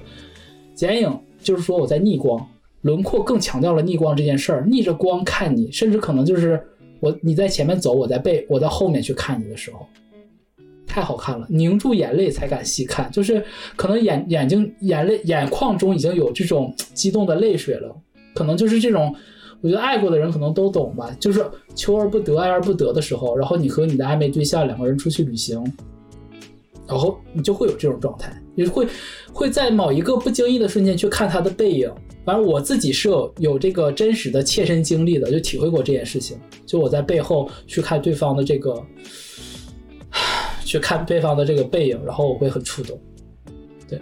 [0.74, 2.46] 剪影就是说我在逆光，
[2.82, 6.60] 轮廓更强调了逆光这件事儿，逆着光看你，甚至可能就是。
[7.02, 9.86] 我你在前面走，我在背，我在后面去看你的时候，
[10.86, 13.42] 太好看了，凝住眼泪才敢细看，就是
[13.74, 17.96] 可能眼眼睛眼泪眼眶中已经有这种激动的泪水了，
[18.34, 19.14] 可能就是这种，
[19.62, 21.44] 我觉得爱过的人可能都懂吧，就是
[21.74, 25.62] 求而不得，爱而不得的时候，然后你和你的暧昧对象两个人出去旅行，
[26.86, 28.86] 然后你就会有这种状态，你会
[29.32, 31.92] 会在某一个不经意的瞬间去看他的背影。
[32.22, 36.38] 反正我自己是有有这个真实的切身经历的，就体会过这件事情。
[36.66, 38.80] 就我在背后去看对方的这个，
[40.64, 43.00] 去看对方的这个背影，然后我会很触动。
[43.88, 44.00] 对，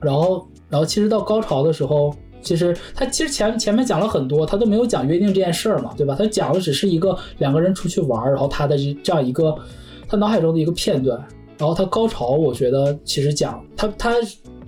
[0.00, 2.14] 然后然后其实到高潮的时候，
[2.46, 6.14] 其实他其实前前面讲了很多，他都没有讲约定这件事儿嘛，对吧？
[6.16, 9.52] 他讲的只是一个两个人出去玩，然后他的这样一个
[10.08, 11.20] 他脑海中的一个片段。
[11.58, 14.14] 然后他高潮，我觉得其实讲他他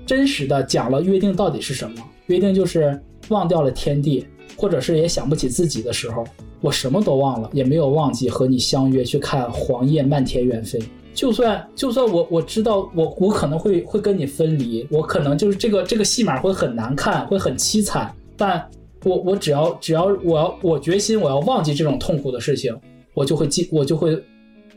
[0.04, 1.96] 真实的讲了约定到底是什么。
[2.26, 2.98] 约定就是
[3.28, 4.26] 忘掉了天地，
[4.56, 6.24] 或者是也想不起自己的时候，
[6.60, 10.78] 我什么都忘了，也没有忘记和你相约去看黄叶漫天远飞。
[11.18, 18.14] 就算就算我我知道我我可能会会跟你分离，我可能就是这个这个戏码会很难看，会很凄惨。
[18.36, 18.64] 但
[19.02, 22.72] 我我只要只要我要我决心我要忘记这种痛苦的事情，
[23.14, 24.22] 我就会记我就会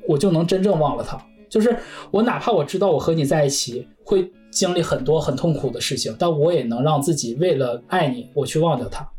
[0.08, 1.16] 我就能真正忘了它。
[1.48, 1.78] 就是
[2.10, 4.28] 我哪怕我知道我和你在一起会。
[4.52, 9.10] 经历很多很痛苦的事情，但我也能让自己为了爱你，我去忘掉他。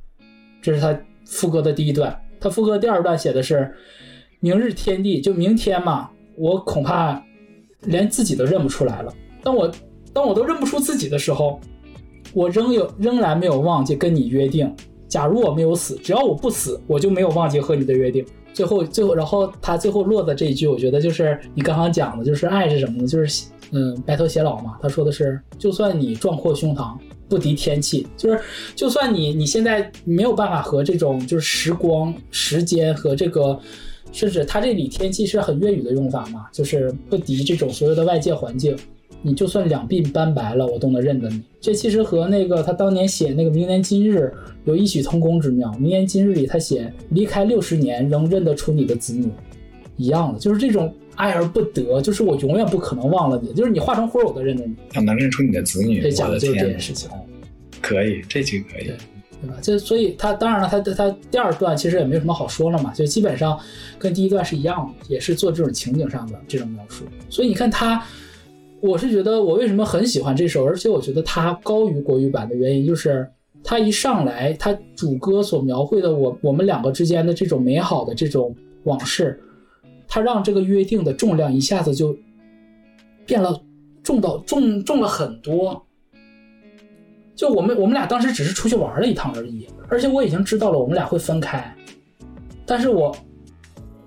[0.61, 0.95] 这是他
[1.25, 2.15] 副歌的第一段。
[2.39, 3.75] 他副歌第二段写的是
[4.41, 7.23] ：“明日天地，就明天嘛，我恐怕
[7.83, 9.13] 连自己都认不出来了。
[9.43, 9.71] 当我
[10.13, 11.61] 当我都认不出自己的时候，
[12.33, 14.75] 我仍有仍然没有忘记跟你约定。
[15.09, 18.25] 假如我没有死，只要我不死，我就没有忘记和你的约定。
[18.53, 23.07] 最后最后，然后他最后落的这一句，我觉得就是你刚刚讲的，就是爱是什么呢？
[23.07, 26.95] 就是。”嗯，白头偕老嘛，他说的是，就算你壮阔胸膛，
[27.27, 28.39] 不敌天气，就是
[28.77, 33.59] 就算你你现在没有办法和这种就是时光、时间和这个，
[34.13, 38.77] 甚至他这里天气是很粤语的用法嘛，就是不敌这种所有的外界环境，
[39.23, 41.43] 你就算两鬓斑白了，我都能认得你。
[41.61, 44.33] 这其实和那个他当年写那个明年今日
[44.65, 45.73] 有异曲同工之妙。
[45.79, 49.29] 明年今日里他写离开六十年仍认得出你的子女，
[49.97, 50.95] 一样的，就是这种。
[51.15, 54.75] 爱而不得，就是我永远不可能忘了你，就是你化成灰我都认得你。
[54.89, 57.11] 他能认出你的子女，这讲的就是这件事情。
[57.83, 58.91] 可以，这句可以，
[59.43, 59.57] 对吧？
[59.61, 63.59] 就所以他当然了，他他第二段其实也没什么好说了嘛，就基本上
[63.99, 67.05] 跟第一段是一样的，也是做这种情景上的这种描述。
[67.29, 68.03] 所以你看他，
[68.81, 73.29] 我是觉得我为什么很喜欢这首，而且我觉得它高于国语版的原因，就是
[73.65, 79.41] 他一上来，他主歌所描绘的我我们两个之间的这种美好的这种往事。
[80.07, 82.17] 他让这个约定的重量一下子就
[83.25, 83.61] 变了，
[84.03, 85.85] 重到重重了很多。
[87.43, 91.77] 就我们我们俩当时只是出去玩了一趟而已，而且我已经知道了我们俩会分开，
[92.65, 93.13] 但是我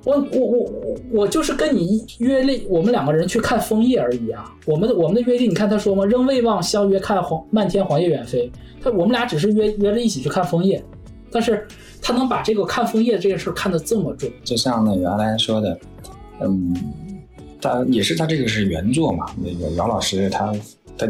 [0.06, 0.72] 我我我
[1.12, 4.56] 我就是跟你约了我们两个人去看枫叶而已啊。
[4.66, 6.06] 我们的我们的约定，你看他说吗？
[6.06, 8.50] 仍未忘相约看黄漫天黄叶远飞。
[8.82, 10.82] 他我们俩只是约约着一起去看枫叶，
[11.30, 11.68] 但是
[12.02, 15.78] 他能把这个看枫叶这件事看得这么重，就像那原来说的，
[16.40, 16.74] 嗯，
[17.60, 20.54] 他也是他这个是原作嘛，那个姚老师他
[20.98, 21.06] 他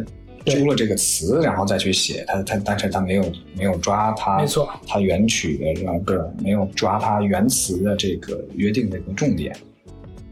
[0.46, 3.24] 租了这个词，然后再去写他他，但是他没有
[3.58, 9.56] 没有抓他没错，他原曲的这个没有抓他原词的这个约定的一个重点。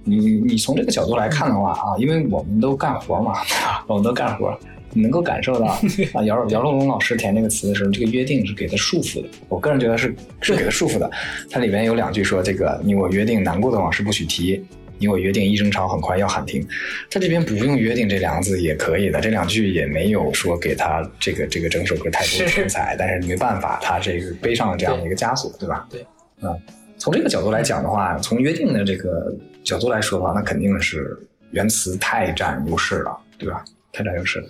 [0.04, 3.34] 你你从这个角度来看的话啊，因为我们都干活嘛，
[3.88, 4.58] 我们都干活。
[4.96, 9.28] 你能够感受到啊，姚姚若龙老师填这个词的时候，这个约定是给他束缚的。
[9.50, 11.10] 我个人觉得是是给他束缚的。
[11.50, 14.64] 它里面有两句说：“这个你我约定难过的往事不许提，
[15.00, 16.66] 你我约定一争吵很快要喊停。”
[17.10, 22.96] 他这边不用“约定”这两个字也可以的，这两句也没有说给他这个这个整首歌太多的色彩。
[22.98, 25.88] 但是没办法，他这个背上了这样的一个枷锁，对吧？
[25.90, 26.06] 对，
[26.42, 26.60] 嗯，
[26.98, 29.34] 从这个角度来讲的话，从约定的这个
[29.64, 31.18] 角度来说的话，那肯定是
[31.52, 33.64] 原词太占优势了，对吧？
[33.92, 34.48] 太占优势了，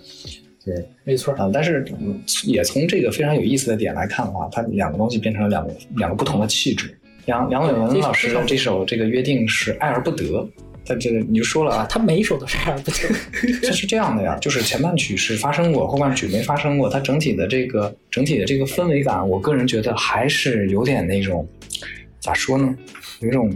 [0.64, 1.50] 对，没错啊。
[1.52, 1.84] 但是
[2.44, 6.96] 也从这个非常有意思的点来看的话，它两个东西变成了两个两个不同的气质。
[7.26, 10.46] 杨杨伟文老师这首这个约定是爱而不得，
[10.84, 12.96] 他这个你就说了啊，他每一首都是爱而不得。
[13.62, 16.88] 这是这样的呀，就是前半曲是发生过，后半曲没发生过。
[16.88, 21.46] 它整体的这个整体的这个氛围感，我个人觉得还是有点那种
[22.20, 22.74] 咋说呢，
[23.20, 23.50] 有一种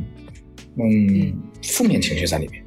[0.76, 2.62] 嗯负面情绪在里面。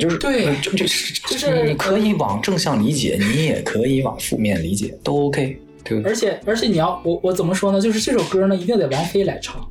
[0.00, 7.80] 就是对，就就就是你可以往正向理解，你也可以往负面理解，都 OK，对而且而且你要我我怎么说呢？
[7.80, 9.64] 就是这首歌呢，一定得王菲来唱，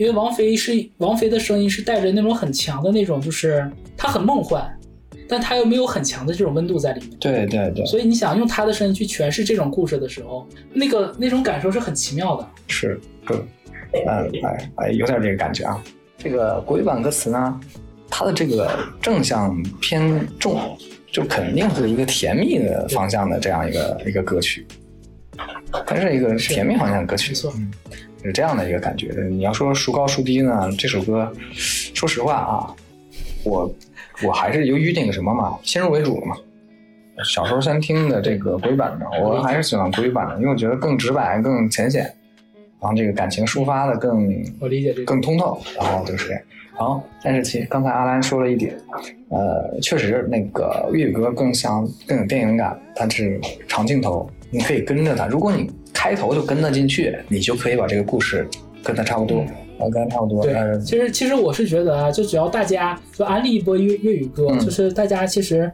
[0.00, 4.66] 因为王菲是王菲的声音是带着那种很强的那种，就是她很梦幻，
[5.28, 7.18] 但她又没有很强的这种温度在里面。
[7.20, 7.84] 对对对。
[7.84, 12.48] 所以你想用她的声音去诠释这种故事的时候，那个那种感受是很奇妙的。
[12.66, 12.98] 是，
[13.28, 13.46] 嗯，
[14.06, 15.84] 哎哎，有点这个感觉啊。
[16.16, 17.60] 这个国语版歌词呢？
[18.08, 18.70] 它的这个
[19.02, 20.78] 正向偏重，
[21.12, 24.66] 就肯定是一个甜蜜的方向的这样一个一个歌曲，
[25.86, 27.70] 它是一个甜蜜方向的歌曲，嗯，
[28.22, 29.12] 是这样的一个感觉。
[29.30, 30.70] 你要说孰高孰低呢？
[30.78, 32.74] 这首歌，说实话啊，
[33.44, 33.72] 我
[34.24, 36.36] 我还是由于那个什么嘛，先入为主嘛。
[37.22, 42.02] 小时候先听的这个国语版的，我还是喜欢国语版的，因为我觉得更直白、更浅显，
[42.80, 46.42] 然后这个感情抒发的更我理解这更通透，然后就是这样。
[46.72, 48.74] 好，但是其实刚才阿兰说了一点，
[49.28, 55.26] 呃，确实那个粤语歌更像更有电影感，它是长镜头，你可以跟着它。
[55.26, 58.46] 如果你开头就跟得进去，你就可以把这个故事
[58.82, 59.44] 跟它差不多，
[59.92, 60.42] 跟它差不多。
[60.42, 65.70] 对，其实其实我是觉得啊，就只要大家就安利一波粤粤语歌，就是大家其实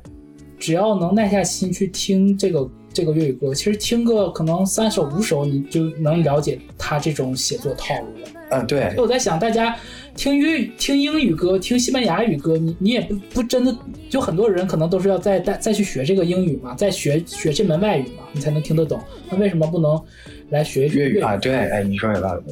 [0.58, 8.28] 只要能耐下心去听这个这个粤语歌，其实听个可能三首五首，你就能了解他这种写作套路了。
[8.50, 8.94] 嗯，对。
[8.96, 9.76] 我在想大家。
[10.16, 13.76] 听粤听英语歌，听西班牙语歌，你你也不不真的，
[14.08, 18.98] 就很多人可能都是要再再再去学这个英语嘛，再学学这门外语嘛，你才能听得懂。
[19.30, 20.02] 那为什么不能
[20.48, 21.36] 来学粤语啊？
[21.36, 22.42] 对，哎，你说有道理。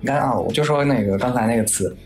[0.00, 1.96] 你看啊，我就说那个刚才那个词，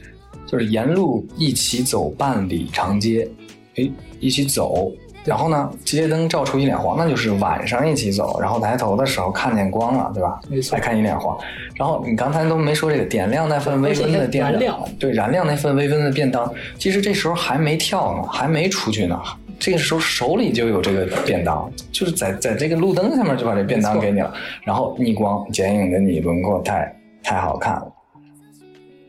[0.46, 3.28] 就是沿路一起走半里长街，
[3.76, 3.90] 哎，
[4.20, 4.92] 一起走。
[5.24, 8.40] 然后呢，街灯照出一脸黄，那就是晚上一起走。
[8.40, 10.40] 然后抬头的时候看见光了，对吧？
[10.48, 10.76] 没错。
[10.76, 11.36] 再看一脸黄。
[11.74, 16.50] 然后你刚才都没说这个点亮那份微温的电亮，对，燃亮那份微温的便当。
[16.78, 19.20] 其实这时候还没跳呢，还没出去呢。
[19.58, 24.32] 这个时候手里就有这个便当，就是在在这个路灯下面就把这便当给你了。
[24.62, 27.92] 然后逆光剪影的你轮廓太太好看了。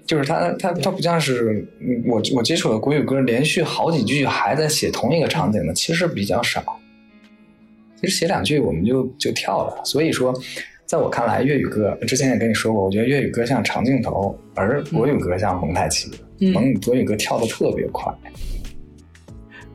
[0.10, 1.64] 就是他，他，他不像是
[2.04, 6.64] 我我接触的国语歌，连续好几句还在写同一个场景的，其实比较少。
[8.02, 9.86] 其实写两句我们就就跳了。
[9.86, 10.34] 所以说，
[10.88, 16.10] 在我看来，粤语歌之前也跟你说过，我觉得粤语歌像长镜头，而国语歌像蒙太奇。
[16.40, 18.12] 蒙国语歌跳的特别快。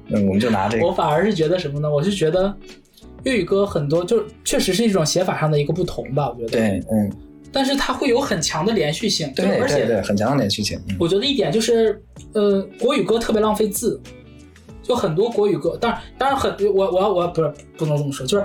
[0.09, 0.85] 嗯，我们就拿这个。
[0.85, 1.89] 我反而是觉得什么呢？
[1.89, 2.53] 我是觉得
[3.23, 6.29] 粤语歌很多，就确实是一种写法上的一个不同吧。
[6.29, 6.49] 我觉得。
[6.49, 7.13] 对，嗯。
[7.55, 10.77] 但是它会有很强的连续性，对，而且对很强的连续性。
[10.99, 12.03] 我觉得一点就是，
[12.33, 14.01] 呃，国语歌特别浪费字，
[14.83, 18.45] 就很多国语歌，当然当然很，我我要我要不是不能这么说，就是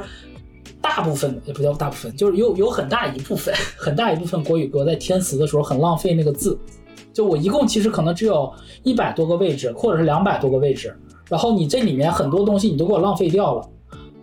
[0.80, 6.55] 大部分也不叫大部分，就是有有很大一部分 很大一部分国语歌在填词的时候很浪费那个字，
[7.12, 8.53] 就我一共其实可能只有
[8.84, 10.95] 一百多个位置，或者是两百多个位置，
[11.28, 13.68] 然后你这里面很多东西你都给我浪费掉了。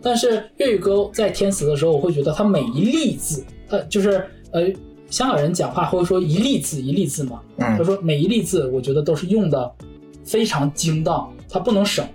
[0.00, 4.24] 但是粤语歌在填词的时候，我会觉得它每一粒字，它，就是。
[4.52, 4.72] 呃，
[5.10, 9.72] 香港人讲话会说一粒字一粒字嘛，他说每一粒字，我觉得都是用的
[10.24, 12.06] 非常精当，他不能省，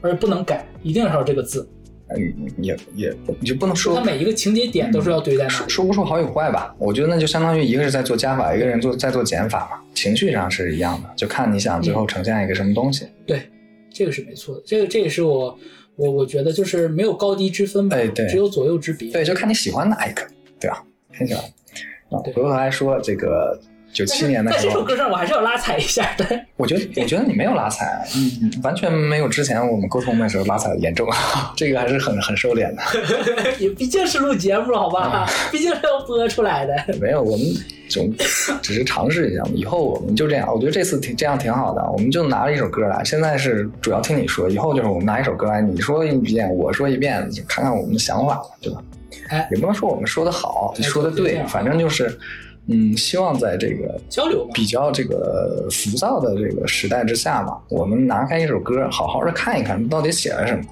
[0.00, 1.68] 而不能改，一定是要这个字。
[2.08, 5.54] 嗯，也也你就不能说它每一个情节点都是要堆在那里。
[5.56, 6.72] 说说不出好与坏吧。
[6.78, 13.06] 我觉得那就相当于一个是在做加法，一个人做在做减法嘛，情绪上是一样的，就看你想最后呈现一个什么东西。
[13.26, 13.42] 对，
[13.90, 15.58] 这个是没错的，这个这也是我
[15.96, 19.10] 我我觉得就是没有高低之分吧，哎对只有左右之别。
[19.10, 20.22] 对，就看你喜欢哪一个，
[20.60, 20.84] 对吧？
[21.10, 21.42] 很喜欢。
[22.10, 23.58] 啊，回过头来说这个
[23.92, 26.24] 九七年的时候，在这首歌上，我还是要拉踩一下的。
[26.56, 31.08] 我觉得我觉得你没有拉踩，嗯，完全没有之前我们沟通的时候拉踩的严重，
[31.56, 32.82] 这个还是很很收敛的。
[33.58, 35.26] 也毕竟是录节目，好吧？
[35.50, 36.74] 毕竟是要播出来的。
[37.00, 37.46] 没有，我们
[37.88, 38.12] 总
[38.62, 40.52] 只是尝试一下，以后我们就这样。
[40.52, 43.02] 我觉得这次挺这样挺好的，我们就拿了一首歌来。
[43.04, 48.82] 现在是主要听你说，以后就是我们拿一首歌来，你说一遍，我说一遍，看看我们的想法，对吧？
[49.28, 52.18] 哎，也不能说我们说的好，哎说的对反正就是，
[52.68, 60.64] 嗯，希望在这个交流，比较这个浮躁的这个时代之下吧，我们拿开一首歌，好好的看一看到底写了什么。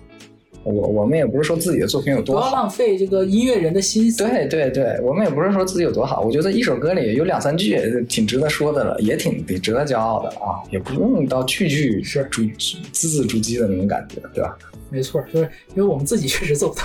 [0.65, 4.25] 我我们也不是说自己的作品有多好不要，浪费这个音乐人的心思。
[4.25, 6.23] 对对对，我们也不是说自己有多好。
[6.23, 12.43] 我觉得一首歌里有两三句挺值得说的了，也挺挺值得骄傲的啊，也不用到句句是逐
[12.93, 14.57] 字字珠玑的那种感觉，对吧？
[14.91, 16.85] 没错，就是因为我们自己确实做不到。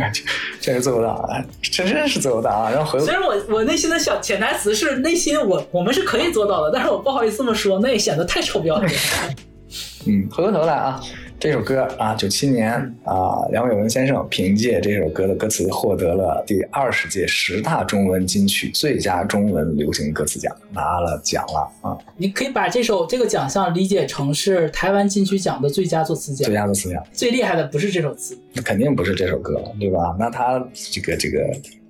[0.60, 2.70] 确实做不到啊，真真是做不到啊。
[2.70, 9.34] 然后回虽然我我内心的小潜台词是内心我我们是可以做到的，但是我不好意思这么说，那也显得太臭不要脸了。
[10.06, 11.00] 嗯，回过头来啊，
[11.40, 12.72] 这首歌啊，九七年
[13.04, 26.54] 啊，梁伟文先生凭借这首歌的歌词获得了第二十届十大中文金曲最佳中文流行歌词奖，拿了奖了啊，你可以把这首这个奖项理解成是台湾金曲奖的最佳作词奖最。
[26.54, 27.00] 佳作词奖。
[27.12, 30.16] 最厉害的不是这首词，那肯定不是这首歌了，对吧？
[30.18, 31.38] 那他这个这个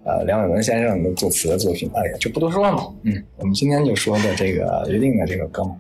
[0.05, 2.83] 呃，梁伟文先生的作词的作品，哎呀，就不多说了嘛。
[3.05, 5.75] 嗯，我们今天就说的这个约定的这个歌嘛。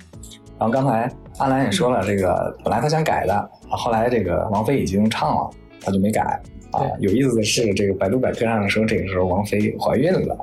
[0.58, 5.50] 然后刚才阿兰也说了，这个本来他想改的，后来这个王菲已经唱了，
[5.80, 6.40] 他就没改。
[6.70, 10.36] 啊，有意思的是，这个百度百科上说，这个时候王菲怀孕了。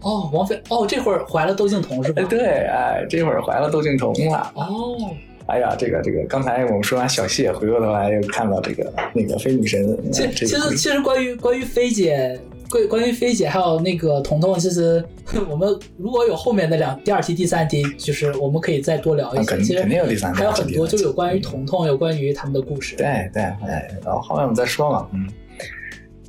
[0.00, 2.24] 哦，王菲，哦，这会儿怀了窦靖童是吧哎，？
[2.30, 4.50] 对，哎，这会儿怀了窦靖童了。
[4.54, 4.96] 哦，
[5.44, 12.40] 哎呀，这个这个，刚才我们说完小谢，回过头来又看到这个那个飞女神，其呃这个其实其实关于关于菲姐，
[12.70, 15.04] 关关于菲姐还有那个彤彤，其实
[15.50, 19.40] 我们如果有后面的两第二题、第三题，就是我们可以再多聊一些。
[19.42, 22.96] 啊肯其实肯定有第三题还有很多，就是有关于彤彤，有关于他们的故事。
[22.96, 25.28] 对对，哎，然后后面我们再说嘛，嗯，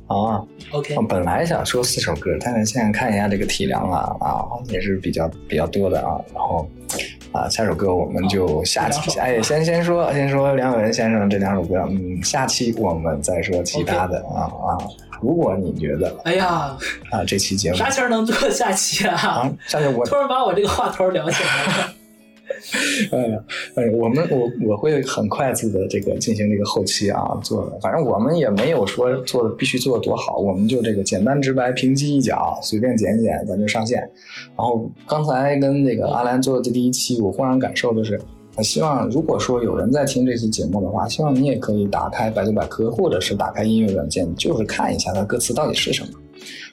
[0.06, 6.68] 好啊，，OK，我本来想说四首歌，但是现在看一下这个体量啊啊，也是比较比较多的啊，然后
[7.30, 14.78] 啊，下首歌我们就下期哎，先先说先说梁伟文先生这两首歌，嗯，下期我们再说其他的啊啊，
[15.22, 16.76] 如果你觉得哎呀，
[17.10, 19.14] 啊这期节目啥钱儿能做下期啊？
[19.14, 21.94] 啊，下期我突然把我这个话头聊起来了。
[23.12, 23.38] 哎呀，
[23.76, 34.00] 哎，我们我我会很快速的这个进行这个后期啊，做的，反正我们也没有说做的必须做的多好，我们就这个简单直白，平击一脚，随便剪剪，咱就上线。
[34.56, 38.20] 然后刚才跟那个阿兰做的这第一期，我忽然感受就是，
[38.54, 46.08] 我希望如果说有人在听这期节目的话，希望你也可以打开百度百科，或者是打开音乐软件，就是看一下它歌词到底是什么。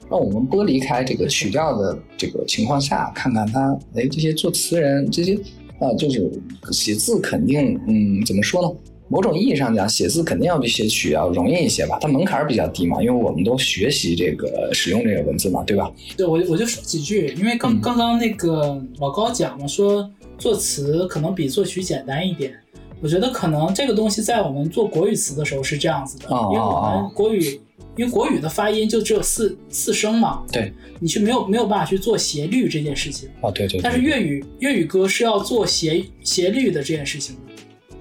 [0.10, 5.36] 那我们剥离开这个曲调的这个情况下，看看它，哎，这些作词人，这些
[5.80, 6.30] 啊，就是
[6.72, 8.70] 写字肯定，嗯，怎么说呢？
[9.10, 15.92] 某种意义上讲，写字肯定要比写曲要容易一些吧，它门槛儿比较低嘛，因为我们都学习这个使用这个文字嘛，对吧？
[16.16, 22.54] 对，我我就说几句，因为刚嗯刚刚那个老高讲嘛，说作词可能比作曲简单一点。
[23.02, 27.60] 我觉得可能这个东西在我们做国语词的时候是这样子的，哦因为我哦们国语，
[27.96, 33.30] 因为国语的发音就只有四四声嘛，对，你去没有没有办法去做斜律这件事情。
[33.42, 33.82] 哦，对对对。
[33.82, 37.49] 但是粤语粤语歌是要做斜斜律的这件事情的，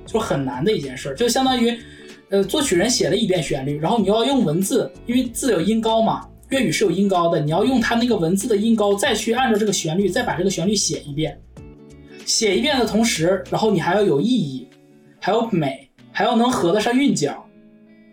[0.09, 1.79] 就很难的一件事儿，就相当于，
[2.31, 11.39] 呃，作曲人写了一遍旋律，然后你要用文字，因为字有音高嘛，粤语是有音高的，你要用它那个文字的音高再去按照这个旋律，再把这个旋律写一遍，
[12.25, 14.67] 写一遍的同时，然后你还要有意义，
[15.21, 17.47] 还有美，还要能合得上韵脚，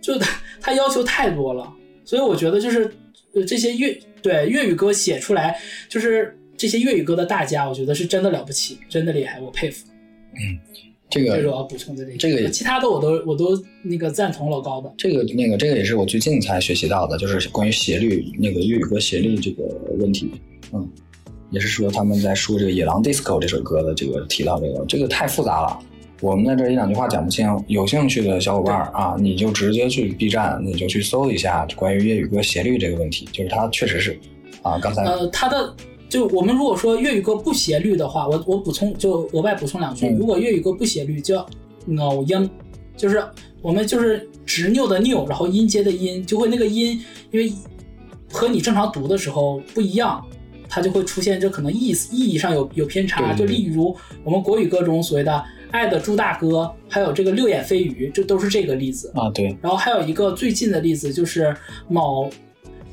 [0.02, 1.74] 就它 它要求太多了，
[2.04, 2.93] 所以我觉得就是，
[3.34, 9.88] 呃，这些粤对粤语歌写出来，就是这些粤语歌的大家，我觉得是真的了不起，真的厉害，我佩服。
[10.34, 10.60] 嗯。
[11.16, 12.18] 这个这是我要补充的这个。
[12.18, 14.93] 这个也其他的我都我都那个赞同老高的。
[14.97, 19.63] 这个那个这个也是我最近才学习到的，就是关于斜率那个粤语歌斜率这个
[19.97, 20.30] 问题，
[20.74, 20.86] 嗯，
[21.51, 25.80] 也是说他们在说这个《野狼 DISCO》这首歌的这个提到这个，这个太复杂了，
[26.20, 27.47] 我们在这一两句话讲不清。
[27.68, 34.20] 有兴趣的小伙伴啊，你就直接去 B 站，你就去搜一下关于粤语歌斜率这个问题，就是它确实是
[34.63, 35.74] 啊，刚才呃，他的
[36.16, 41.45] 就我们如果说粤语歌不斜律的话，我我补充就额外补充两句，嗯如果粤语歌不斜律叫
[41.88, 42.49] 拗音，
[42.95, 43.22] 就是
[43.61, 47.51] 我们就是执拗的拗，然后音阶的音，就会那个音，因为
[48.32, 50.26] 和你正常读的时候不一样，
[50.70, 53.34] 它就会出现这可能意思意义上有有偏差。
[53.34, 53.93] 就例如
[54.24, 59.30] 我们国语歌中所谓的“爱的猪大哥”，还有这个“六眼飞鱼”，这都是这个例子啊。
[59.32, 59.47] 对。
[59.61, 61.53] 然后还有一个最近的例子，就是
[61.89, 62.30] 某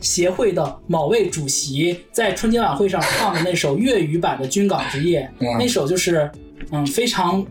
[0.03, 5.27] 协会的某位主席在春节晚会上唱的那首粤语版的《军港之夜》，
[5.59, 6.31] 那首就是
[6.71, 7.43] 嗯非常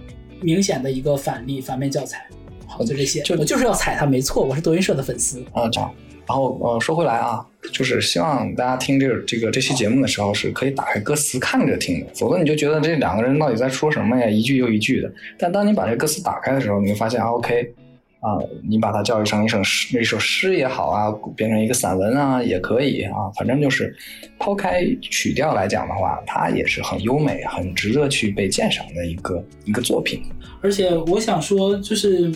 [0.42, 2.28] 明显的一个反例、反面教材。
[2.68, 5.68] 好，就这些，就我就是要踩他，没错，我是德云社的粉丝啊。
[5.68, 5.94] 这样，
[6.26, 15.12] 然后呃，说回来啊，就是希望大家听这个这个这期节目的时候，是可以打开歌词看着听的，否则你就觉得这两个人到底在说什么呀，一句又一句的。
[15.38, 17.74] 但当你把这歌词打开的时候，你会发现，OK，
[18.22, 23.94] 啊，你把它教育成一首诗，一首诗也好啊，变成一个散文啊，也可以啊，反正就是
[24.40, 30.24] 抛开曲调来讲的话，它也是很优美、很值得去被鉴赏的一个一个作品。
[30.62, 32.34] 而且我想说，就是。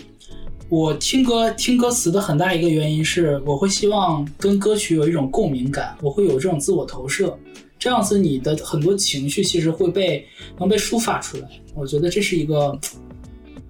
[0.67, 7.37] 我听歌听歌词的很大一个原因是，我会希望跟歌曲有一种共鸣感，我会有这种自我投射，
[7.77, 10.25] 这样子你的很多情绪其实会被
[10.57, 11.47] 能被抒发出来。
[11.75, 12.75] 我觉得这是一个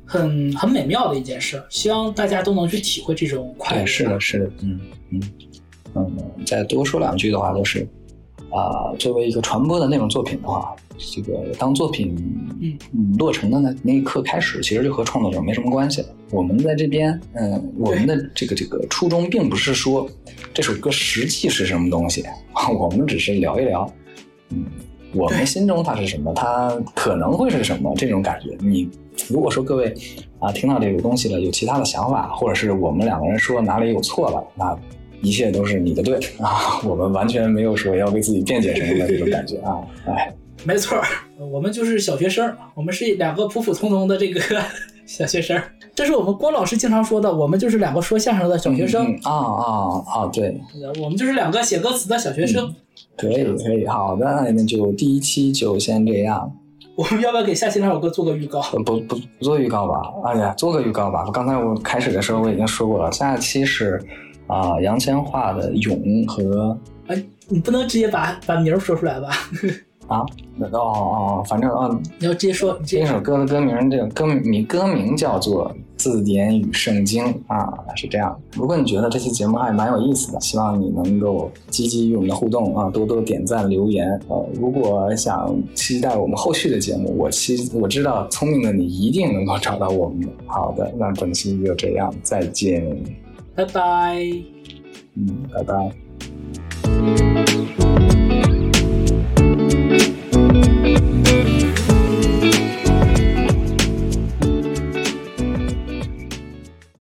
[0.06, 3.86] 很很美妙的一件事，希望大家都能去体会这种快乐。
[3.86, 4.80] 是的，是的，嗯
[5.12, 5.22] 嗯
[5.95, 7.88] 嗯，再多说两句的话，就是
[8.51, 10.76] 啊，作为一个传播的那种作品的话。
[10.97, 12.16] 这个当作品
[12.62, 12.78] 嗯
[13.18, 16.08] 落成的那那一刻开始，其实就和创作者没什么关系了。
[16.32, 20.10] 我们在这边，嗯，我们的这个这个初衷并不是说
[20.53, 22.24] 这首歌实际是什么东西，
[22.80, 23.93] 我们只是聊一聊，
[24.51, 24.64] 嗯，
[25.14, 28.56] 我们心中它是什么，它可能会是什么这种感觉。
[28.62, 28.89] 你
[29.30, 29.93] 如果说各位
[30.39, 34.78] 啊听到这个东西了有其他的想法，或者是我们两个人说哪里有错了，那
[35.22, 40.34] 一切都是你的对啊，我们完全没有说要为自己辩解什么的这种感觉啊，哎。
[40.63, 40.97] 没错，
[41.51, 44.41] 我们就是小学生，我们是两个普普通通的这个
[45.05, 45.61] 小学生。
[45.93, 49.05] 这是我们郭老师经常说的，我们就是两个说相声的小学生。
[49.22, 50.28] 啊啊啊！
[50.34, 50.59] 对，
[51.03, 52.74] 我们就是两个写歌词的小学生。
[53.16, 56.51] 可以可以，好的，那就第一期就先这样。
[56.96, 58.62] 我们要不要给下期那首歌做个预告？
[58.72, 61.26] 不不不做预告吧，哎呀，做个预告吧。
[61.34, 64.02] 刚才我开始的时候我已经说过了，下期是
[64.48, 66.78] 啊杨千嬅的《勇》和。
[67.08, 69.30] 哎，你不能直接把把名说出来吧？
[70.08, 70.20] 啊，
[70.72, 71.89] 哦哦，反正啊，
[72.20, 75.70] 你要直接说这首歌的歌名，这个歌名歌名叫做
[76.12, 78.39] 《字典与圣经》啊，是这样。
[78.56, 84.08] 如果你觉得这期节目还蛮有意思的，希望你能够积极与我们的互动啊，多多点赞留言。
[84.28, 90.28] 呃，如果想期待我们后续的节目，我期我知道聪明的你一定能够找到我们的。
[90.45, 92.86] 好的，那本期就这样，再见，
[93.56, 94.16] 拜拜，
[95.16, 97.25] 嗯，拜拜。